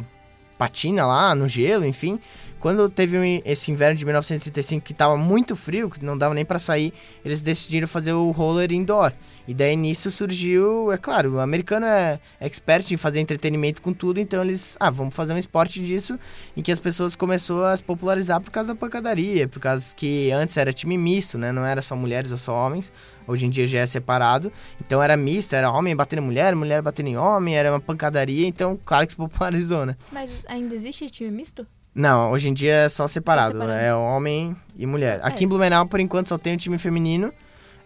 patina 0.58 1.06
lá 1.06 1.34
no 1.36 1.48
gelo, 1.48 1.86
enfim. 1.86 2.20
Quando 2.66 2.90
teve 2.90 3.44
esse 3.46 3.72
inverno 3.72 3.96
de 3.96 4.04
1935 4.04 4.84
que 4.84 4.92
estava 4.92 5.16
muito 5.16 5.56
frio, 5.56 5.88
que 5.88 6.04
não 6.04 6.18
dava 6.18 6.34
nem 6.34 6.44
para 6.44 6.58
sair, 6.58 6.92
eles 7.24 7.44
decidiram 7.44 7.88
fazer 7.88 8.14
o 8.14 8.32
roller 8.32 8.72
indoor. 8.72 9.14
E 9.48 9.54
daí 9.54 9.76
nisso 9.76 10.10
surgiu, 10.10 10.92
é 10.92 10.98
claro, 10.98 11.34
o 11.34 11.40
americano 11.40 11.86
é 11.86 12.20
expert 12.42 12.92
em 12.92 12.98
fazer 12.98 13.20
entretenimento 13.20 13.84
com 13.84 13.94
tudo, 13.94 14.20
então 14.20 14.42
eles, 14.42 14.76
ah, 14.80 14.90
vamos 14.90 15.14
fazer 15.14 15.34
um 15.34 15.38
esporte 15.38 15.80
disso, 15.80 16.18
em 16.58 16.64
que 16.64 16.72
as 16.72 16.80
pessoas 16.80 17.16
começou 17.16 17.64
a 17.64 17.78
se 17.78 17.84
popularizar 17.84 18.42
por 18.42 18.50
causa 18.50 18.74
da 18.74 18.76
pancadaria, 18.76 19.48
por 19.48 19.60
causa 19.60 19.96
que 19.96 20.32
antes 20.32 20.58
era 20.58 20.74
time 20.74 20.98
misto, 20.98 21.38
né? 21.38 21.52
Não 21.52 21.64
era 21.64 21.84
só 21.84 21.96
mulheres 21.96 22.32
ou 22.32 22.38
só 22.40 22.56
homens. 22.56 22.92
Hoje 23.28 23.46
em 23.46 23.50
dia 23.52 23.68
já 23.68 23.82
é 23.82 23.86
separado. 23.86 24.52
Então 24.84 25.00
era 25.04 25.16
misto, 25.16 25.54
era 25.54 25.70
homem 25.70 25.96
batendo 25.96 26.24
em 26.24 26.26
mulher, 26.26 26.56
mulher 26.56 26.82
batendo 26.82 27.10
em 27.10 27.16
homem, 27.16 27.56
era 27.56 27.72
uma 27.72 27.80
pancadaria, 27.80 28.48
então 28.48 28.76
claro 28.84 29.06
que 29.06 29.14
se 29.14 29.18
popularizou, 29.18 29.86
né? 29.86 29.96
Mas 30.12 30.44
ainda 30.48 30.74
existe 30.74 31.12
time 31.12 31.30
misto? 31.30 31.68
Não, 31.96 32.32
hoje 32.32 32.50
em 32.50 32.54
dia 32.54 32.74
é 32.74 32.90
só 32.90 33.08
separado, 33.08 33.54
Só 33.54 33.54
separado. 33.54 33.80
é 33.80 33.96
homem 33.96 34.54
e 34.76 34.86
mulher. 34.86 35.22
É. 35.24 35.28
Aqui 35.28 35.46
em 35.46 35.48
Blumenau, 35.48 35.86
por 35.86 36.02
enquanto, 36.02 36.28
só 36.28 36.38
tem 36.38 36.54
o 36.54 36.58
time 36.58 36.78
feminino. 36.78 37.34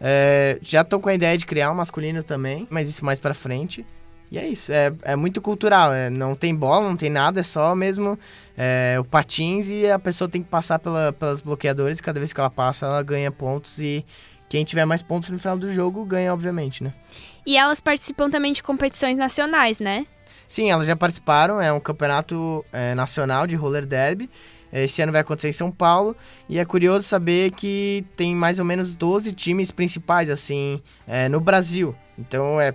É, 0.02 0.58
já 0.62 0.84
tô 0.84 1.00
com 1.00 1.10
a 1.10 1.14
ideia 1.14 1.38
de 1.38 1.46
criar 1.46 1.72
um 1.72 1.76
masculino 1.76 2.24
também, 2.24 2.66
mas 2.72 2.90
isso 2.90 3.06
mais 3.06 3.20
pra 3.20 3.34
frente. 3.36 3.86
E 4.32 4.38
é 4.38 4.48
isso, 4.48 4.72
é, 4.72 4.92
é 5.02 5.16
muito 5.16 5.42
cultural, 5.42 5.92
é, 5.92 6.10
não 6.10 6.36
tem 6.36 6.54
bola, 6.56 6.88
não 6.88 6.96
tem 6.96 7.10
nada, 7.10 7.40
é 7.40 7.44
só 7.44 7.74
mesmo 7.74 8.18
é, 8.56 8.96
o 9.00 9.04
patins 9.04 9.70
e 9.70 9.90
a 9.90 9.98
pessoa 9.98 10.30
tem 10.30 10.44
que 10.44 10.48
passar 10.50 10.78
pela, 10.78 11.12
pelas 11.12 11.42
bloqueadores, 11.42 12.00
cada 12.00 12.20
vez 12.20 12.32
que 12.32 12.40
ela 12.40 12.50
passa 12.50 12.86
ela 12.86 13.02
ganha 13.02 13.32
pontos 13.32 13.80
e 13.80 14.06
quem 14.48 14.64
tiver 14.64 14.86
mais 14.86 15.02
pontos 15.02 15.32
no 15.32 15.40
final 15.40 15.58
do 15.58 15.72
jogo 15.74 16.06
ganha, 16.06 16.32
obviamente, 16.32 16.84
né? 16.84 16.94
E 17.44 17.58
elas 17.58 17.82
participam 17.82 18.30
também 18.30 18.54
de 18.54 18.62
competições 18.62 19.18
nacionais, 19.18 19.80
né? 19.80 20.06
Sim, 20.50 20.72
elas 20.72 20.88
já 20.88 20.96
participaram, 20.96 21.62
é 21.62 21.72
um 21.72 21.80
campeonato 21.80 22.66
é, 22.74 22.96
nacional 22.96 23.46
de 23.46 23.56
roller 23.56 23.86
derby. 23.86 24.28
Esse 24.74 25.02
ano 25.02 25.12
vai 25.12 25.22
acontecer 25.22 25.48
em 25.50 25.52
São 25.54 25.72
Paulo 25.72 26.16
e 26.50 26.58
é 26.60 26.66
curioso 26.66 27.08
saber 27.08 27.52
que 27.52 28.04
tem 28.16 28.36
mais 28.36 28.58
ou 28.60 28.66
menos 28.66 28.94
12 28.96 29.32
times 29.34 29.70
principais 29.72 30.30
assim 30.30 30.82
é, 31.08 31.30
no 31.30 31.40
Brasil. 31.40 31.96
Então 32.18 32.60
é 32.60 32.74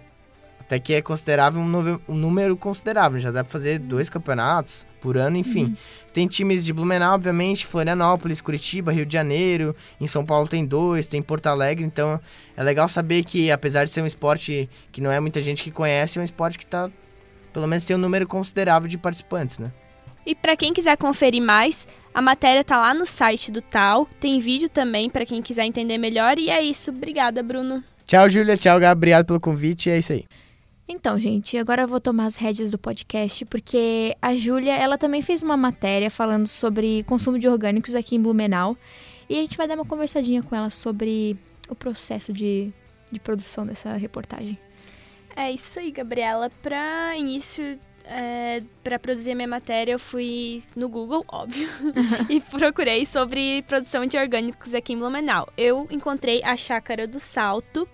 até 0.60 0.78
que 0.78 0.94
é 0.94 1.02
considerável 1.02 1.60
um, 1.60 1.68
número- 1.68 2.00
um 2.08 2.14
número 2.14 2.56
considerável. 2.56 3.18
Já 3.20 3.30
dá 3.32 3.42
pra 3.44 3.52
fazer 3.52 3.78
dois 3.80 4.08
campeonatos 4.08 4.87
por 5.00 5.16
ano, 5.16 5.37
enfim. 5.37 5.76
Tem 6.12 6.26
times 6.26 6.64
de 6.64 6.72
Blumenau, 6.72 7.14
obviamente, 7.16 7.66
Florianópolis, 7.66 8.40
Curitiba, 8.40 8.90
Rio 8.92 9.04
de 9.04 9.12
Janeiro. 9.12 9.74
Em 10.00 10.06
São 10.06 10.24
Paulo 10.24 10.48
tem 10.48 10.64
dois, 10.64 11.06
tem 11.06 11.20
Porto 11.20 11.46
Alegre. 11.48 11.84
Então 11.84 12.20
é 12.56 12.62
legal 12.62 12.88
saber 12.88 13.24
que 13.24 13.50
apesar 13.50 13.84
de 13.84 13.90
ser 13.90 14.00
um 14.00 14.06
esporte 14.06 14.68
que 14.90 15.00
não 15.00 15.10
é 15.12 15.20
muita 15.20 15.42
gente 15.42 15.62
que 15.62 15.70
conhece, 15.70 16.18
é 16.18 16.22
um 16.22 16.24
esporte 16.24 16.58
que 16.58 16.66
tá 16.66 16.90
pelo 17.54 17.66
menos 17.66 17.86
tem 17.86 17.96
um 17.96 18.00
número 18.00 18.26
considerável 18.26 18.88
de 18.88 18.98
participantes, 18.98 19.58
né? 19.58 19.72
E 20.26 20.34
para 20.34 20.56
quem 20.56 20.74
quiser 20.74 20.96
conferir 20.96 21.40
mais, 21.40 21.86
a 22.12 22.20
matéria 22.20 22.64
tá 22.64 22.76
lá 22.76 22.92
no 22.92 23.06
site 23.06 23.50
do 23.50 23.62
Tal, 23.62 24.06
tem 24.20 24.40
vídeo 24.40 24.68
também 24.68 25.08
para 25.08 25.24
quem 25.24 25.40
quiser 25.40 25.64
entender 25.64 25.96
melhor 25.96 26.38
e 26.38 26.50
é 26.50 26.62
isso. 26.62 26.90
Obrigada, 26.90 27.42
Bruno. 27.42 27.82
Tchau, 28.06 28.28
Júlia. 28.28 28.56
Tchau, 28.56 28.78
Gabriel. 28.78 29.24
Pelo 29.24 29.40
convite. 29.40 29.88
É 29.88 29.98
isso 29.98 30.12
aí. 30.12 30.24
Então, 30.86 31.18
gente, 31.18 31.56
agora 31.56 31.82
eu 31.82 31.88
vou 31.88 31.98
tomar 31.98 32.26
as 32.26 32.36
rédeas 32.36 32.70
do 32.70 32.76
podcast, 32.76 33.44
porque 33.46 34.14
a 34.20 34.34
Júlia, 34.34 34.74
ela 34.74 34.98
também 34.98 35.22
fez 35.22 35.42
uma 35.42 35.56
matéria 35.56 36.10
falando 36.10 36.46
sobre 36.46 37.02
consumo 37.04 37.38
de 37.38 37.48
orgânicos 37.48 37.94
aqui 37.94 38.16
em 38.16 38.20
Blumenau. 38.20 38.76
E 39.28 39.38
a 39.38 39.40
gente 39.40 39.56
vai 39.56 39.66
dar 39.66 39.76
uma 39.76 39.86
conversadinha 39.86 40.42
com 40.42 40.54
ela 40.54 40.68
sobre 40.68 41.38
o 41.70 41.74
processo 41.74 42.32
de, 42.32 42.70
de 43.10 43.18
produção 43.18 43.64
dessa 43.64 43.94
reportagem. 43.96 44.58
É 45.36 45.50
isso 45.50 45.78
aí, 45.78 45.90
Gabriela. 45.90 46.50
Para 46.62 47.16
início, 47.16 47.78
é, 48.04 48.62
para 48.82 48.98
produzir 48.98 49.32
a 49.32 49.34
minha 49.34 49.48
matéria, 49.48 49.92
eu 49.92 49.98
fui 49.98 50.62
no 50.76 50.88
Google, 50.88 51.24
óbvio, 51.28 51.68
e 52.28 52.40
procurei 52.40 53.04
sobre 53.04 53.62
produção 53.62 54.06
de 54.06 54.16
orgânicos 54.16 54.74
aqui 54.74 54.92
em 54.92 54.98
Blumenau. 54.98 55.48
Eu 55.56 55.86
encontrei 55.90 56.42
a 56.44 56.56
Chácara 56.56 57.06
do 57.06 57.18
Salto 57.18 57.88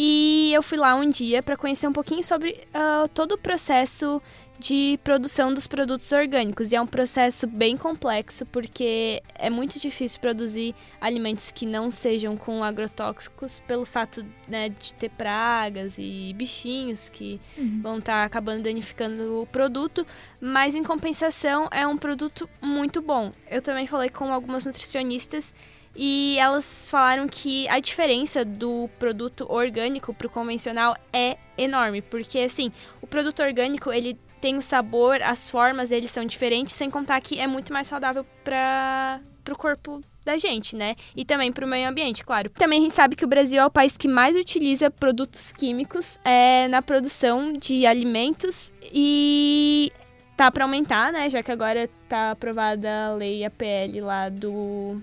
e 0.00 0.52
eu 0.54 0.62
fui 0.62 0.78
lá 0.78 0.94
um 0.94 1.10
dia 1.10 1.42
para 1.42 1.56
conhecer 1.56 1.88
um 1.88 1.92
pouquinho 1.92 2.22
sobre 2.22 2.60
ah, 2.72 3.08
todo 3.12 3.32
o 3.32 3.38
processo 3.38 4.22
de 4.56 4.96
produção 5.02 5.52
dos 5.52 5.66
produtos 5.66 6.12
orgânicos. 6.12 6.70
E 6.70 6.76
é 6.76 6.80
um 6.80 6.86
processo 6.86 7.48
bem 7.48 7.76
complexo, 7.76 8.46
porque 8.46 9.20
é 9.34 9.50
muito 9.50 9.80
difícil 9.80 10.20
produzir 10.20 10.72
alimentos 11.00 11.50
que 11.50 11.66
não 11.66 11.90
sejam 11.90 12.36
com 12.36 12.62
agrotóxicos, 12.62 13.58
pelo 13.66 13.84
fato 13.84 14.24
né, 14.46 14.68
de 14.68 14.94
ter 14.94 15.10
pragas 15.10 15.96
e 15.98 16.32
bichinhos 16.32 17.08
que 17.08 17.40
vão 17.82 17.98
estar 17.98 18.22
acabando 18.22 18.62
danificando 18.62 19.42
o 19.42 19.46
produto. 19.48 20.06
Mas, 20.40 20.76
em 20.76 20.84
compensação, 20.84 21.68
é 21.72 21.84
um 21.84 21.98
produto 21.98 22.48
muito 22.62 23.02
bom. 23.02 23.32
Eu 23.50 23.60
também 23.60 23.88
falei 23.88 24.10
com 24.10 24.32
algumas 24.32 24.64
nutricionistas 24.64 25.52
e 26.00 26.38
elas 26.38 26.88
falaram 26.88 27.26
que 27.26 27.66
a 27.68 27.80
diferença 27.80 28.44
do 28.44 28.88
produto 29.00 29.44
orgânico 29.48 30.14
para 30.14 30.28
o 30.28 30.30
convencional 30.30 30.96
é 31.12 31.36
enorme, 31.58 32.00
porque 32.00 32.38
assim, 32.38 32.70
o 33.02 33.06
produto 33.06 33.42
orgânico 33.42 33.90
ele 33.90 34.16
tem 34.40 34.56
o 34.56 34.62
sabor, 34.62 35.20
as 35.20 35.50
formas 35.50 35.90
eles 35.90 36.12
são 36.12 36.24
diferentes, 36.24 36.76
sem 36.76 36.88
contar 36.88 37.20
que 37.20 37.40
é 37.40 37.48
muito 37.48 37.72
mais 37.72 37.88
saudável 37.88 38.24
para 38.44 39.20
o 39.50 39.56
corpo 39.56 40.00
da 40.24 40.36
gente, 40.36 40.76
né? 40.76 40.94
E 41.16 41.24
também 41.24 41.50
para 41.50 41.64
o 41.64 41.68
meio 41.68 41.88
ambiente, 41.88 42.24
claro. 42.24 42.48
Também 42.50 42.78
a 42.78 42.82
gente 42.82 42.94
sabe 42.94 43.16
que 43.16 43.24
o 43.24 43.28
Brasil 43.28 43.60
é 43.60 43.66
o 43.66 43.70
país 43.70 43.96
que 43.96 44.06
mais 44.06 44.36
utiliza 44.36 44.92
produtos 44.92 45.50
químicos 45.50 46.16
é, 46.24 46.68
na 46.68 46.80
produção 46.80 47.54
de 47.54 47.84
alimentos 47.86 48.72
e 48.82 49.90
tá 50.36 50.48
para 50.52 50.64
aumentar, 50.64 51.10
né? 51.10 51.28
Já 51.28 51.42
que 51.42 51.50
agora 51.50 51.90
tá 52.08 52.30
aprovada 52.30 53.06
a 53.06 53.14
lei 53.14 53.44
APL 53.44 54.04
lá 54.04 54.28
do 54.28 55.02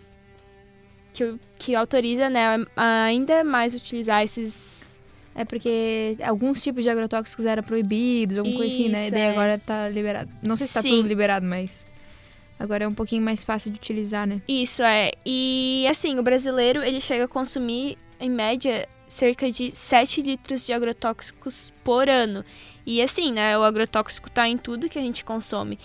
que, 1.15 1.39
que 1.57 1.75
autoriza, 1.75 2.29
né, 2.29 2.65
ainda 2.75 3.43
mais 3.43 3.73
utilizar 3.73 4.21
esses 4.23 4.99
É 5.33 5.45
porque 5.45 6.17
alguns 6.21 6.61
tipos 6.61 6.83
de 6.83 6.89
agrotóxicos 6.89 7.45
eram 7.45 7.63
proibidos, 7.63 8.37
alguma 8.37 8.57
coisa 8.57 8.73
assim, 8.73 8.89
né? 8.89 9.07
E 9.07 9.11
daí 9.11 9.21
é. 9.21 9.29
agora 9.29 9.57
tá 9.57 9.87
liberado. 9.89 10.29
Não 10.43 10.57
sei 10.57 10.67
se 10.67 10.73
tá 10.73 10.81
Sim. 10.81 10.89
tudo 10.89 11.07
liberado, 11.07 11.45
mas 11.45 11.85
agora 12.59 12.83
é 12.83 12.87
um 12.87 12.93
pouquinho 12.93 13.21
mais 13.23 13.43
fácil 13.43 13.71
de 13.71 13.77
utilizar, 13.77 14.27
né? 14.27 14.41
Isso 14.47 14.83
é. 14.83 15.11
E 15.25 15.87
assim, 15.89 16.19
o 16.19 16.23
brasileiro 16.23 16.83
ele 16.83 16.99
chega 16.99 17.25
a 17.25 17.27
consumir 17.27 17.97
em 18.19 18.29
média 18.29 18.87
cerca 19.07 19.49
de 19.49 19.71
7 19.73 20.21
litros 20.21 20.65
de 20.65 20.73
agrotóxicos 20.73 21.73
por 21.83 22.09
ano. 22.09 22.43
E 22.85 23.01
assim, 23.01 23.31
né, 23.31 23.57
o 23.57 23.63
agrotóxico 23.63 24.29
tá 24.29 24.47
em 24.47 24.57
tudo 24.57 24.89
que 24.89 24.99
a 24.99 25.01
gente 25.01 25.23
consome. 25.23 25.79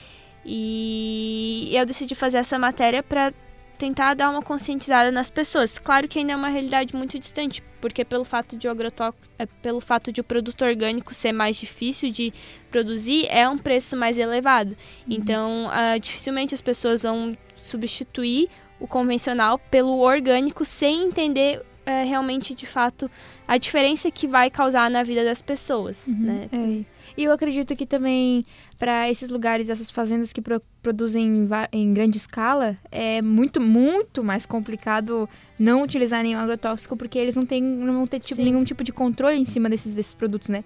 E 0.44 1.70
eu 1.72 1.84
decidi 1.86 2.14
fazer 2.14 2.38
essa 2.38 2.58
matéria 2.58 3.02
para 3.02 3.32
tentar 3.80 4.12
dar 4.12 4.28
uma 4.28 4.42
conscientizada 4.42 5.10
nas 5.10 5.30
pessoas. 5.30 5.78
Claro 5.78 6.06
que 6.06 6.18
ainda 6.18 6.32
é 6.34 6.36
uma 6.36 6.50
realidade 6.50 6.94
muito 6.94 7.18
distante, 7.18 7.62
porque 7.80 8.04
pelo 8.04 8.26
fato 8.26 8.54
de 8.54 8.68
o 8.68 8.70
agrotóxico, 8.70 9.26
é, 9.38 9.46
pelo 9.46 9.80
fato 9.80 10.12
de 10.12 10.20
o 10.20 10.24
produto 10.24 10.62
orgânico 10.62 11.14
ser 11.14 11.32
mais 11.32 11.56
difícil 11.56 12.12
de 12.12 12.30
produzir, 12.70 13.26
é 13.30 13.48
um 13.48 13.56
preço 13.56 13.96
mais 13.96 14.18
elevado. 14.18 14.76
Então, 15.08 15.70
ah, 15.72 15.96
dificilmente 15.96 16.54
as 16.54 16.60
pessoas 16.60 17.04
vão 17.04 17.34
substituir 17.56 18.50
o 18.78 18.86
convencional 18.86 19.58
pelo 19.58 19.98
orgânico 20.00 20.62
sem 20.62 21.04
entender 21.04 21.62
eh, 21.86 22.04
realmente 22.04 22.54
de 22.54 22.66
fato 22.66 23.10
a 23.46 23.56
diferença 23.56 24.10
que 24.10 24.26
vai 24.26 24.50
causar 24.50 24.90
na 24.90 25.02
vida 25.02 25.24
das 25.24 25.42
pessoas, 25.42 26.06
né? 26.06 26.40
É. 26.52 26.84
E 27.16 27.24
eu 27.24 27.32
acredito 27.32 27.74
que 27.74 27.84
também 27.84 28.44
para 28.78 29.10
esses 29.10 29.28
lugares, 29.28 29.68
essas 29.68 29.90
fazendas 29.90 30.32
que 30.32 30.40
pro- 30.40 30.62
produzem 30.82 31.26
em, 31.26 31.48
em 31.72 31.92
grande 31.92 32.16
escala, 32.16 32.78
é 32.90 33.20
muito, 33.20 33.60
muito 33.60 34.22
mais 34.22 34.46
complicado 34.46 35.28
não 35.58 35.82
utilizar 35.82 36.22
nenhum 36.22 36.38
agrotóxico, 36.38 36.96
porque 36.96 37.18
eles 37.18 37.34
não, 37.36 37.44
têm, 37.44 37.62
não 37.62 37.94
vão 37.94 38.06
ter 38.06 38.20
tipo, 38.20 38.40
nenhum 38.40 38.62
tipo 38.64 38.84
de 38.84 38.92
controle 38.92 39.36
em 39.36 39.44
cima 39.44 39.68
desses, 39.68 39.92
desses 39.92 40.14
produtos, 40.14 40.48
né? 40.48 40.64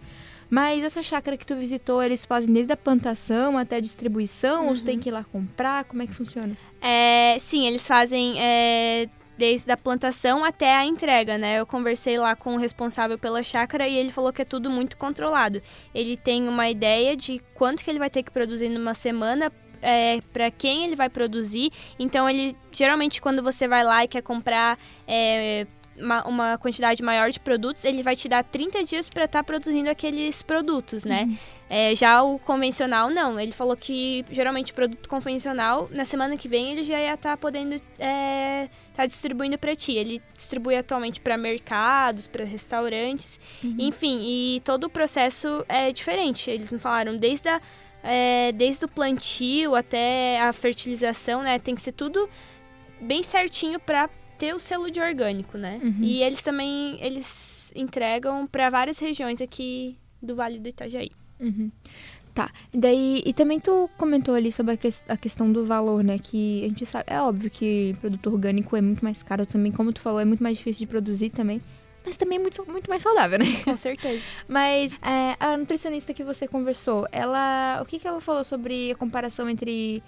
Mas 0.51 0.85
essa 0.85 1.03
chácara 1.03 1.37
que 1.37 1.47
tu 1.47 1.57
visitou, 1.57 2.03
eles 2.03 2.25
fazem 2.25 2.53
desde 2.53 2.73
a 2.73 2.77
plantação 2.77 3.57
até 3.57 3.77
a 3.77 3.81
distribuição, 3.81 4.69
ou 4.69 4.75
tu 4.75 4.85
tem 4.85 4.99
que 4.99 5.09
ir 5.09 5.13
lá 5.13 5.25
comprar? 5.25 5.85
Como 5.85 6.03
é 6.03 6.07
que 6.07 6.13
funciona? 6.13 6.57
É, 6.81 7.37
sim, 7.41 7.67
eles 7.67 7.87
fazem 7.87 8.35
é, 8.39 9.09
desde 9.37 9.71
a 9.71 9.77
plantação 9.77 10.45
até 10.45 10.75
a 10.75 10.85
entrega, 10.85 11.37
né? 11.37 11.61
Eu 11.61 11.67
conversei 11.67 12.19
lá 12.19 12.37
com 12.37 12.55
o 12.55 12.59
responsável 12.59 13.19
pela 13.19 13.43
chácara 13.43 13.87
e 13.89 13.97
ele 13.97 14.11
falou 14.11 14.33
que 14.33 14.43
é 14.43 14.45
tudo 14.45 14.71
muito 14.71 14.97
controlado. 14.97 15.61
Ele 15.95 16.17
tem 16.17 16.49
uma 16.49 16.69
ideia 16.69 17.17
de 17.17 17.41
quanto 17.55 17.85
que 17.85 17.91
ele 17.91 17.99
vai 17.99 18.11
ter 18.11 18.23
que 18.23 18.31
produzir 18.31 18.69
numa 18.69 18.95
semana. 18.95 19.53
É, 19.87 20.23
para 20.33 20.51
quem 20.51 20.85
ele 20.85 20.97
vai 20.97 21.11
produzir, 21.11 21.71
então 21.99 22.27
ele 22.27 22.57
geralmente 22.73 23.21
quando 23.21 23.43
você 23.43 23.69
vai 23.69 23.85
lá 23.85 24.03
e 24.03 24.09
quer 24.09 24.23
comprar 24.23 24.79
é, 25.07 25.67
uma, 25.97 26.27
uma 26.27 26.59
quantidade 26.59 27.03
maior 27.03 27.31
de 27.31 27.39
produtos, 27.39 27.85
ele 27.85 28.03
vai 28.03 28.17
te 28.17 28.29
dar 28.29 28.43
30 28.43 28.85
dias 28.85 29.09
para 29.09 29.25
estar 29.25 29.45
produzindo 29.45 29.89
aqueles 29.89 30.43
produtos, 30.43 31.05
né? 31.05 31.29
É, 31.69 31.95
já 31.95 32.23
o 32.23 32.39
convencional, 32.39 33.11
não. 33.11 33.39
Ele 33.39 33.53
falou 33.53 33.77
que 33.77 34.25
geralmente 34.31 34.73
o 34.73 34.75
produto 34.75 35.09
convencional, 35.09 35.89
na 35.91 36.05
semana 36.05 36.37
que 36.37 36.49
vem, 36.49 36.73
ele 36.73 36.85
já 36.85 36.99
ia 36.99 37.15
estar 37.15 37.37
podendo 37.37 37.81
é, 37.99 38.69
tá 38.95 39.07
distribuindo 39.07 39.59
para 39.59 39.75
ti. 39.75 39.93
Ele 39.93 40.23
distribui 40.33 40.77
atualmente 40.77 41.21
para 41.21 41.37
mercados, 41.37 42.27
para 42.27 42.45
restaurantes, 42.45 43.39
enfim, 43.79 44.21
e 44.23 44.61
todo 44.65 44.85
o 44.85 44.91
processo 44.91 45.65
é 45.69 45.93
diferente. 45.93 46.51
Eles 46.51 46.73
me 46.73 46.79
falaram 46.79 47.17
desde 47.17 47.49
a, 47.49 47.61
é, 48.03 48.53
desde 48.53 48.85
o 48.85 48.89
plantio 48.89 49.75
até 49.75 50.41
a 50.41 50.53
fertilização, 50.53 51.43
né? 51.43 51.59
Tem 51.59 51.75
que 51.75 51.83
ser 51.83 51.93
tudo 51.93 52.29
bem 53.01 53.23
certinho 53.23 53.79
para 53.79 54.09
ter 54.39 54.55
o 54.55 54.59
selo 54.59 54.91
de 54.91 55.01
orgânico, 55.01 55.59
né? 55.59 55.81
Uhum. 55.83 55.99
E 56.01 56.23
eles 56.23 56.43
também 56.43 56.97
eles 57.01 57.73
entregam 57.75 58.47
para 58.47 58.71
várias 58.71 58.99
regiões 58.99 59.41
aqui 59.41 59.99
do 60.23 60.35
Vale 60.37 60.59
do 60.59 60.69
Itajaí. 60.69 61.11
Uhum. 61.41 61.71
Tá, 62.35 62.51
e 62.73 62.79
daí, 62.79 63.23
e 63.25 63.33
também 63.33 63.61
tu 63.61 63.89
comentou 63.97 64.35
ali 64.35 64.51
sobre 64.51 64.73
a, 64.73 64.77
que- 64.77 64.89
a 65.09 65.17
questão 65.17 65.53
do 65.53 65.65
valor, 65.65 66.03
né, 66.03 66.19
que 66.19 66.65
a 66.65 66.69
gente 66.69 66.85
sabe, 66.85 67.05
é 67.07 67.21
óbvio 67.21 67.49
que 67.49 67.95
produto 68.01 68.27
orgânico 68.29 68.77
é 68.77 68.81
muito 68.81 69.05
mais 69.05 69.23
caro 69.23 69.47
também, 69.47 69.71
como 69.71 69.93
tu 69.93 70.01
falou, 70.01 70.19
é 70.19 70.25
muito 70.25 70.43
mais 70.43 70.57
difícil 70.59 70.81
de 70.81 70.87
produzir 70.89 71.31
também, 71.31 71.63
mas 72.05 72.17
também 72.17 72.39
é 72.39 72.41
muito, 72.41 72.69
muito 72.69 72.91
mais 72.91 73.03
saudável, 73.05 73.39
né? 73.39 73.47
Com 73.65 73.77
certeza. 73.77 74.21
Mas 74.49 74.93
é, 74.95 75.37
a 75.41 75.57
nutricionista 75.57 76.13
que 76.13 76.23
você 76.23 76.47
conversou, 76.47 77.07
ela, 77.11 77.81
o 77.81 77.87
que, 77.87 77.99
que 77.99 78.07
ela 78.07 78.21
falou 78.21 78.45
sobre 78.45 78.91
a 78.91 78.95
comparação 78.95 79.49
entre 79.49 80.03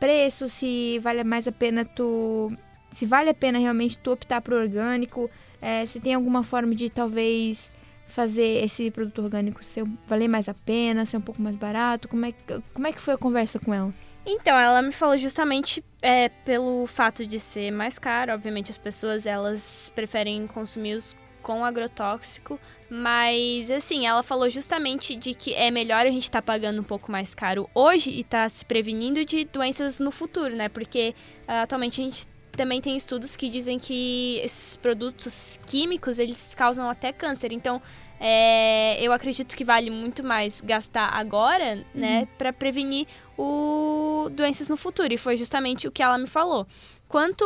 preço, 0.00 0.48
se 0.48 0.98
vale 1.00 1.22
mais 1.24 1.46
a 1.46 1.52
pena 1.52 1.84
tu, 1.84 2.50
se 2.90 3.04
vale 3.04 3.28
a 3.30 3.34
pena 3.34 3.58
realmente 3.58 3.98
tu 3.98 4.12
optar 4.12 4.40
pro 4.40 4.56
orgânico, 4.56 5.28
é, 5.60 5.84
se 5.86 6.00
tem 6.00 6.14
alguma 6.14 6.42
forma 6.42 6.74
de 6.74 6.88
talvez 6.88 7.70
fazer 8.14 8.62
esse 8.64 8.90
produto 8.92 9.20
orgânico 9.22 9.64
ser, 9.64 9.84
valer 10.06 10.28
mais 10.28 10.48
a 10.48 10.54
pena, 10.54 11.04
ser 11.04 11.16
um 11.16 11.20
pouco 11.20 11.42
mais 11.42 11.56
barato, 11.56 12.06
como 12.08 12.24
é, 12.24 12.30
que- 12.32 12.62
como 12.72 12.86
é 12.86 12.92
que 12.92 13.00
foi 13.00 13.14
a 13.14 13.18
conversa 13.18 13.58
com 13.58 13.74
ela? 13.74 13.92
Então, 14.24 14.56
ela 14.58 14.80
me 14.80 14.92
falou 14.92 15.18
justamente 15.18 15.84
é, 16.00 16.28
pelo 16.28 16.86
fato 16.86 17.26
de 17.26 17.38
ser 17.40 17.70
mais 17.72 17.98
caro. 17.98 18.32
Obviamente, 18.32 18.70
as 18.70 18.78
pessoas 18.78 19.26
elas 19.26 19.92
preferem 19.94 20.46
consumir 20.46 20.94
os 20.94 21.16
com 21.42 21.62
agrotóxico, 21.62 22.58
mas 22.88 23.70
assim, 23.70 24.06
ela 24.06 24.22
falou 24.22 24.48
justamente 24.48 25.14
de 25.14 25.34
que 25.34 25.52
é 25.52 25.70
melhor 25.70 26.06
a 26.06 26.10
gente 26.10 26.22
estar 26.22 26.40
pagando 26.40 26.80
um 26.80 26.84
pouco 26.84 27.12
mais 27.12 27.34
caro 27.34 27.68
hoje 27.74 28.10
e 28.10 28.20
estar 28.20 28.48
se 28.48 28.64
prevenindo 28.64 29.22
de 29.26 29.44
doenças 29.44 29.98
no 29.98 30.10
futuro, 30.10 30.56
né? 30.56 30.70
Porque 30.70 31.14
ah, 31.46 31.62
atualmente 31.62 32.00
a 32.00 32.04
gente 32.04 32.26
também 32.56 32.80
tem 32.80 32.96
estudos 32.96 33.36
que 33.36 33.48
dizem 33.48 33.78
que 33.78 34.40
esses 34.42 34.76
produtos 34.76 35.58
químicos 35.66 36.18
eles 36.18 36.54
causam 36.54 36.88
até 36.88 37.12
câncer. 37.12 37.52
Então, 37.52 37.80
é, 38.20 38.96
eu 39.00 39.12
acredito 39.12 39.56
que 39.56 39.64
vale 39.64 39.90
muito 39.90 40.24
mais 40.24 40.60
gastar 40.60 41.08
agora, 41.08 41.84
né, 41.94 42.26
para 42.38 42.52
prevenir 42.52 43.06
o 43.36 44.28
doenças 44.32 44.68
no 44.68 44.76
futuro. 44.76 45.12
E 45.12 45.18
foi 45.18 45.36
justamente 45.36 45.86
o 45.86 45.92
que 45.92 46.02
ela 46.02 46.18
me 46.18 46.26
falou. 46.26 46.66
Quanto 47.08 47.44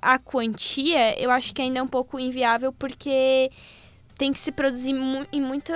à 0.00 0.18
quantia, 0.18 1.20
eu 1.20 1.30
acho 1.30 1.54
que 1.54 1.60
ainda 1.60 1.80
é 1.80 1.82
um 1.82 1.88
pouco 1.88 2.18
inviável 2.18 2.72
porque 2.72 3.48
tem 4.16 4.32
que 4.32 4.38
se 4.38 4.52
produzir 4.52 4.92
mu 4.92 5.26
em 5.32 5.40
muita 5.40 5.74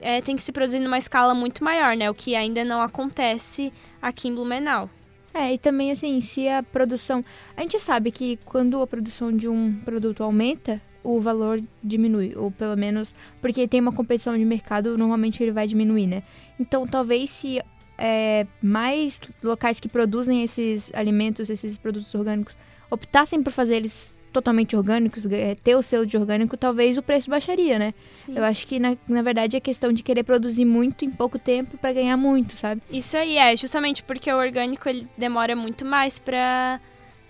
é, 0.00 0.20
tem 0.20 0.36
que 0.36 0.42
se 0.42 0.52
produzir 0.52 0.78
numa 0.78 0.98
escala 0.98 1.34
muito 1.34 1.64
maior, 1.64 1.96
né? 1.96 2.10
O 2.10 2.14
que 2.14 2.34
ainda 2.34 2.64
não 2.64 2.80
acontece 2.80 3.72
aqui 4.00 4.28
em 4.28 4.34
Blumenau. 4.34 4.88
É, 5.32 5.54
e 5.54 5.58
também 5.58 5.92
assim, 5.92 6.20
se 6.20 6.48
a 6.48 6.62
produção. 6.62 7.24
A 7.56 7.62
gente 7.62 7.78
sabe 7.78 8.10
que 8.10 8.38
quando 8.44 8.80
a 8.80 8.86
produção 8.86 9.34
de 9.34 9.48
um 9.48 9.74
produto 9.84 10.22
aumenta, 10.22 10.80
o 11.02 11.20
valor 11.20 11.62
diminui. 11.82 12.34
Ou 12.36 12.50
pelo 12.50 12.76
menos. 12.76 13.14
Porque 13.40 13.66
tem 13.68 13.80
uma 13.80 13.92
competição 13.92 14.36
de 14.36 14.44
mercado, 14.44 14.98
normalmente 14.98 15.42
ele 15.42 15.52
vai 15.52 15.66
diminuir, 15.66 16.06
né? 16.06 16.22
Então 16.58 16.86
talvez 16.86 17.30
se 17.30 17.62
é, 17.96 18.46
mais 18.62 19.20
locais 19.42 19.78
que 19.78 19.88
produzem 19.88 20.42
esses 20.42 20.90
alimentos, 20.94 21.50
esses 21.50 21.76
produtos 21.78 22.14
orgânicos, 22.14 22.56
optassem 22.90 23.42
por 23.42 23.52
fazer 23.52 23.76
eles 23.76 24.18
totalmente 24.32 24.76
orgânicos, 24.76 25.26
é, 25.26 25.54
ter 25.54 25.74
o 25.74 25.82
selo 25.82 26.06
de 26.06 26.16
orgânico, 26.16 26.56
talvez 26.56 26.96
o 26.96 27.02
preço 27.02 27.28
baixaria, 27.30 27.78
né? 27.78 27.94
Sim. 28.14 28.34
Eu 28.36 28.44
acho 28.44 28.66
que 28.66 28.78
na, 28.78 28.96
na 29.08 29.22
verdade 29.22 29.56
é 29.56 29.60
questão 29.60 29.92
de 29.92 30.02
querer 30.02 30.22
produzir 30.22 30.64
muito 30.64 31.04
em 31.04 31.10
pouco 31.10 31.38
tempo 31.38 31.76
para 31.78 31.92
ganhar 31.92 32.16
muito, 32.16 32.56
sabe? 32.56 32.80
Isso 32.90 33.16
aí 33.16 33.36
é 33.38 33.54
justamente 33.56 34.02
porque 34.02 34.32
o 34.32 34.36
orgânico 34.36 34.88
ele 34.88 35.06
demora 35.18 35.54
muito 35.56 35.84
mais 35.84 36.18
pra 36.18 36.80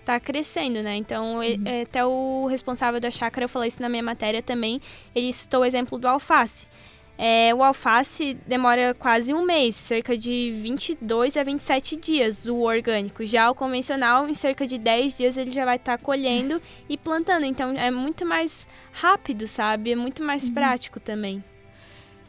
tá 0.03 0.19
crescendo, 0.19 0.81
né? 0.81 0.95
Então, 0.95 1.43
e- 1.43 1.59
é, 1.63 1.81
até 1.83 2.03
o 2.03 2.47
responsável 2.47 2.99
da 2.99 3.11
chácara, 3.11 3.45
eu 3.45 3.49
falei 3.49 3.67
isso 3.67 3.81
na 3.81 3.87
minha 3.87 4.01
matéria 4.01 4.41
também, 4.41 4.81
ele 5.13 5.31
citou 5.31 5.61
o 5.61 5.65
exemplo 5.65 5.99
do 5.99 6.07
alface. 6.07 6.67
É, 7.23 7.53
o 7.53 7.61
alface 7.61 8.33
demora 8.47 8.95
quase 8.95 9.31
um 9.31 9.45
mês, 9.45 9.75
cerca 9.75 10.17
de 10.17 10.49
22 10.55 11.37
a 11.37 11.43
27 11.43 11.95
dias, 11.95 12.47
o 12.47 12.61
orgânico. 12.61 13.23
Já 13.23 13.51
o 13.51 13.53
convencional, 13.53 14.27
em 14.27 14.33
cerca 14.33 14.65
de 14.65 14.79
10 14.79 15.17
dias, 15.17 15.37
ele 15.37 15.51
já 15.51 15.63
vai 15.63 15.75
estar 15.75 15.99
colhendo 15.99 16.59
e 16.89 16.97
plantando. 16.97 17.45
Então, 17.45 17.73
é 17.73 17.91
muito 17.91 18.25
mais 18.25 18.67
rápido, 18.91 19.45
sabe? 19.45 19.91
É 19.91 19.95
muito 19.95 20.23
mais 20.23 20.49
prático 20.49 20.99
também. 20.99 21.43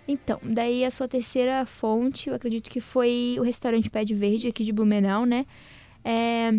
Então, 0.06 0.38
daí 0.42 0.84
a 0.84 0.90
sua 0.90 1.08
terceira 1.08 1.64
fonte, 1.64 2.28
eu 2.28 2.34
acredito 2.34 2.68
que 2.68 2.82
foi 2.82 3.36
o 3.38 3.42
restaurante 3.42 3.88
Pé 3.88 4.04
de 4.04 4.14
Verde 4.14 4.48
aqui 4.48 4.62
de 4.62 4.74
Blumenau, 4.74 5.24
né? 5.24 5.46
É, 6.04 6.52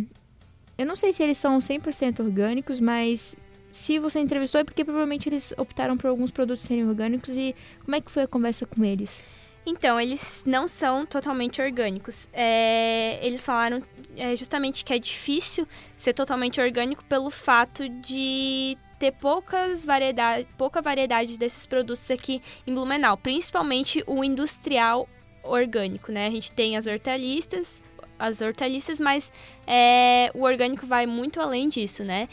eu 0.75 0.87
não 0.87 0.95
sei 0.95 1.13
se 1.13 1.21
eles 1.21 1.37
são 1.37 1.59
100% 1.59 2.19
orgânicos, 2.19 2.79
mas 2.79 3.35
se 3.73 3.99
você 3.99 4.19
entrevistou 4.19 4.61
é 4.61 4.63
porque 4.63 4.85
provavelmente 4.85 5.27
eles 5.27 5.53
optaram 5.57 5.97
por 5.97 6.07
alguns 6.07 6.31
produtos 6.31 6.63
serem 6.63 6.87
orgânicos 6.87 7.35
e 7.35 7.55
como 7.83 7.95
é 7.95 8.01
que 8.01 8.11
foi 8.11 8.23
a 8.23 8.27
conversa 8.27 8.65
com 8.65 8.85
eles? 8.85 9.21
Então, 9.65 9.99
eles 9.99 10.43
não 10.45 10.67
são 10.67 11.05
totalmente 11.05 11.61
orgânicos. 11.61 12.27
É, 12.33 13.17
eles 13.25 13.45
falaram 13.45 13.81
é, 14.15 14.35
justamente 14.35 14.83
que 14.83 14.93
é 14.93 14.99
difícil 14.99 15.65
ser 15.97 16.13
totalmente 16.13 16.59
orgânico 16.59 17.03
pelo 17.05 17.29
fato 17.29 17.87
de 17.87 18.77
ter 18.99 19.13
poucas 19.13 19.83
variedade, 19.85 20.47
pouca 20.57 20.81
variedade 20.81 21.37
desses 21.37 21.65
produtos 21.65 22.09
aqui 22.11 22.41
em 22.67 22.73
Blumenau, 22.73 23.17
principalmente 23.17 24.03
o 24.05 24.23
industrial 24.23 25.07
orgânico, 25.41 26.11
né? 26.11 26.27
A 26.27 26.29
gente 26.29 26.51
tem 26.51 26.77
as 26.77 26.85
hortaliças, 26.85 27.81
as 28.19 28.41
hortaliças, 28.41 28.99
mas 28.99 29.31
é, 29.67 30.31
o 30.33 30.43
orgânico 30.43 30.85
vai 30.85 31.05
muito 31.05 31.41
além 31.41 31.67
disso, 31.67 32.03
né? 32.03 32.29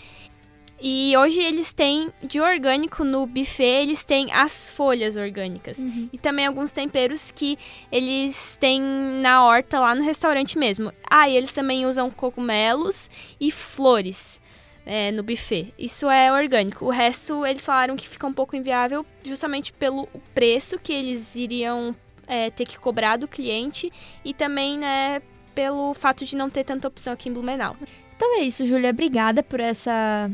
E 0.80 1.14
hoje 1.16 1.40
eles 1.40 1.72
têm 1.72 2.10
de 2.22 2.40
orgânico 2.40 3.04
no 3.04 3.26
buffet, 3.26 3.82
eles 3.82 4.02
têm 4.02 4.32
as 4.32 4.66
folhas 4.66 5.14
orgânicas. 5.14 5.78
E 6.12 6.16
também 6.16 6.46
alguns 6.46 6.70
temperos 6.70 7.30
que 7.30 7.58
eles 7.92 8.56
têm 8.56 8.80
na 8.80 9.44
horta 9.44 9.78
lá 9.78 9.94
no 9.94 10.02
restaurante 10.02 10.58
mesmo. 10.58 10.92
Ah, 11.08 11.28
e 11.28 11.36
eles 11.36 11.52
também 11.52 11.84
usam 11.84 12.10
cogumelos 12.10 13.10
e 13.38 13.50
flores 13.50 14.40
é, 14.86 15.12
no 15.12 15.22
buffet. 15.22 15.74
Isso 15.78 16.08
é 16.08 16.32
orgânico. 16.32 16.86
O 16.86 16.90
resto 16.90 17.44
eles 17.44 17.64
falaram 17.64 17.96
que 17.96 18.08
fica 18.08 18.26
um 18.26 18.32
pouco 18.32 18.56
inviável 18.56 19.04
justamente 19.22 19.72
pelo 19.72 20.08
preço 20.34 20.78
que 20.78 20.92
eles 20.92 21.36
iriam 21.36 21.94
é, 22.26 22.48
ter 22.48 22.64
que 22.64 22.78
cobrar 22.78 23.16
do 23.16 23.28
cliente 23.28 23.92
e 24.24 24.32
também, 24.32 24.78
né, 24.78 25.20
pelo 25.54 25.92
fato 25.92 26.24
de 26.24 26.36
não 26.36 26.48
ter 26.48 26.64
tanta 26.64 26.88
opção 26.88 27.12
aqui 27.12 27.28
em 27.28 27.32
Blumenau. 27.32 27.76
Então 28.16 28.38
é 28.38 28.42
isso, 28.42 28.64
Júlia. 28.66 28.90
Obrigada 28.90 29.42
por 29.42 29.60
essa 29.60 30.30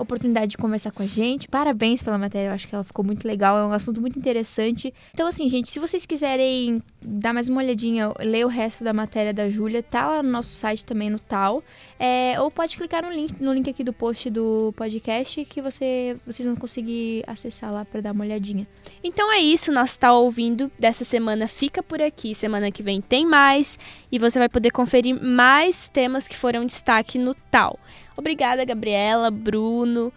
oportunidade 0.00 0.52
de 0.52 0.56
conversar 0.58 0.90
com 0.90 1.02
a 1.02 1.06
gente. 1.06 1.48
Parabéns 1.48 2.02
pela 2.02 2.18
matéria, 2.18 2.48
eu 2.48 2.54
acho 2.54 2.66
que 2.66 2.74
ela 2.74 2.84
ficou 2.84 3.04
muito 3.04 3.26
legal, 3.26 3.58
é 3.58 3.64
um 3.64 3.72
assunto 3.72 4.00
muito 4.00 4.18
interessante. 4.18 4.92
Então, 5.12 5.26
assim, 5.26 5.48
gente, 5.48 5.70
se 5.70 5.78
vocês 5.78 6.06
quiserem 6.06 6.82
dar 7.02 7.32
mais 7.32 7.48
uma 7.48 7.62
olhadinha, 7.62 8.12
ler 8.18 8.44
o 8.44 8.48
resto 8.48 8.84
da 8.84 8.92
matéria 8.92 9.32
da 9.32 9.48
Júlia, 9.48 9.82
tá 9.82 10.06
lá 10.06 10.22
no 10.22 10.30
nosso 10.30 10.54
site 10.54 10.84
também 10.84 11.08
no 11.08 11.18
tal. 11.18 11.62
É, 11.98 12.40
ou 12.40 12.50
pode 12.50 12.76
clicar 12.76 13.02
no 13.02 13.10
link, 13.10 13.34
no 13.40 13.52
link 13.52 13.68
aqui 13.70 13.82
do 13.82 13.92
post 13.92 14.28
do 14.28 14.72
podcast 14.76 15.44
que 15.46 15.62
você, 15.62 16.16
vocês 16.26 16.46
vão 16.46 16.56
conseguir 16.56 17.24
acessar 17.26 17.72
lá 17.72 17.84
para 17.84 18.00
dar 18.00 18.12
uma 18.12 18.24
olhadinha. 18.24 18.66
Então 19.02 19.32
é 19.32 19.38
isso, 19.38 19.72
nós 19.72 19.96
tá 19.96 20.12
ouvindo 20.12 20.70
dessa 20.78 21.04
semana 21.04 21.46
fica 21.46 21.82
por 21.82 22.02
aqui. 22.02 22.34
Semana 22.34 22.70
que 22.70 22.82
vem 22.82 23.00
tem 23.00 23.26
mais 23.26 23.78
e 24.12 24.18
você 24.18 24.38
vai 24.38 24.48
poder 24.48 24.70
conferir 24.70 25.20
mais 25.20 25.88
temas 25.88 26.28
que 26.28 26.36
foram 26.36 26.64
destaque 26.64 27.18
no 27.18 27.34
tal. 27.50 27.78
Obrigada, 28.16 28.64
Gabriela, 28.64 29.30
Bruno, 29.30 30.12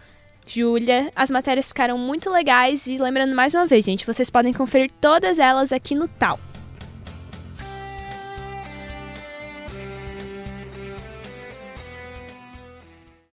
Júlia. 0.46 1.10
As 1.16 1.30
matérias 1.30 1.68
ficaram 1.68 1.96
muito 1.96 2.28
legais 2.28 2.86
e 2.86 2.98
lembrando 2.98 3.34
mais 3.34 3.54
uma 3.54 3.66
vez, 3.66 3.84
gente, 3.84 4.06
vocês 4.06 4.28
podem 4.28 4.52
conferir 4.52 4.90
todas 5.00 5.38
elas 5.38 5.72
aqui 5.72 5.94
no 5.94 6.06
tal. 6.06 6.38